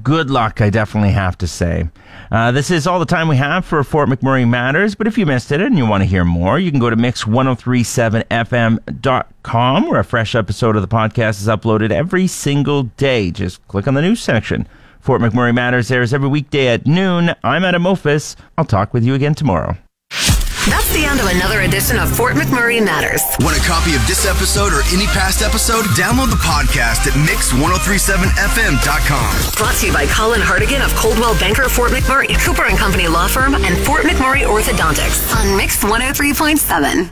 Good 0.03 0.29
luck, 0.29 0.61
I 0.61 0.69
definitely 0.69 1.11
have 1.11 1.37
to 1.39 1.47
say. 1.47 1.89
Uh, 2.31 2.51
this 2.51 2.69
is 2.69 2.85
all 2.85 2.99
the 2.99 3.05
time 3.05 3.27
we 3.27 3.37
have 3.37 3.65
for 3.65 3.83
Fort 3.83 4.09
McMurray 4.09 4.47
Matters, 4.47 4.93
but 4.95 5.07
if 5.07 5.17
you 5.17 5.25
missed 5.25 5.51
it 5.51 5.59
and 5.59 5.77
you 5.77 5.87
want 5.87 6.01
to 6.01 6.05
hear 6.05 6.23
more, 6.23 6.59
you 6.59 6.69
can 6.69 6.79
go 6.79 6.89
to 6.89 6.95
mix1037fm.com 6.95 9.89
where 9.89 9.99
a 9.99 10.03
fresh 10.03 10.35
episode 10.35 10.75
of 10.75 10.81
the 10.81 10.87
podcast 10.87 11.41
is 11.41 11.47
uploaded 11.47 11.91
every 11.91 12.27
single 12.27 12.83
day. 12.83 13.31
Just 13.31 13.65
click 13.67 13.87
on 13.87 13.95
the 13.95 14.01
news 14.01 14.21
section. 14.21 14.67
Fort 14.99 15.21
McMurray 15.21 15.53
Matters 15.53 15.91
airs 15.91 16.13
every 16.13 16.29
weekday 16.29 16.67
at 16.67 16.85
noon. 16.85 17.33
I'm 17.43 17.65
Adam 17.65 17.83
Mofus. 17.83 18.35
I'll 18.57 18.65
talk 18.65 18.93
with 18.93 19.03
you 19.03 19.15
again 19.15 19.33
tomorrow. 19.33 19.75
That's 20.69 20.93
the 20.93 21.05
end 21.05 21.19
of 21.19 21.25
another 21.25 21.61
edition 21.61 21.97
of 21.97 22.15
Fort 22.15 22.35
McMurray 22.35 22.83
Matters. 22.83 23.23
Want 23.39 23.57
a 23.57 23.61
copy 23.65 23.95
of 23.95 24.05
this 24.05 24.27
episode 24.27 24.73
or 24.73 24.83
any 24.93 25.07
past 25.07 25.41
episode? 25.41 25.85
Download 25.97 26.29
the 26.29 26.35
podcast 26.37 27.07
at 27.09 27.13
mix1037fm.com. 27.17 29.55
Brought 29.57 29.73
to 29.81 29.87
you 29.87 29.93
by 29.93 30.05
Colin 30.07 30.39
Hartigan 30.39 30.83
of 30.83 30.93
Coldwell 30.95 31.33
Banker 31.39 31.67
Fort 31.67 31.89
McMurray, 31.91 32.37
Cooper 32.45 32.65
and 32.65 32.77
Company 32.77 33.07
Law 33.07 33.27
Firm, 33.27 33.55
and 33.55 33.75
Fort 33.85 34.03
McMurray 34.03 34.45
Orthodontics 34.45 35.33
on 35.35 35.57
Mix 35.57 35.77
103.7. 35.83 37.11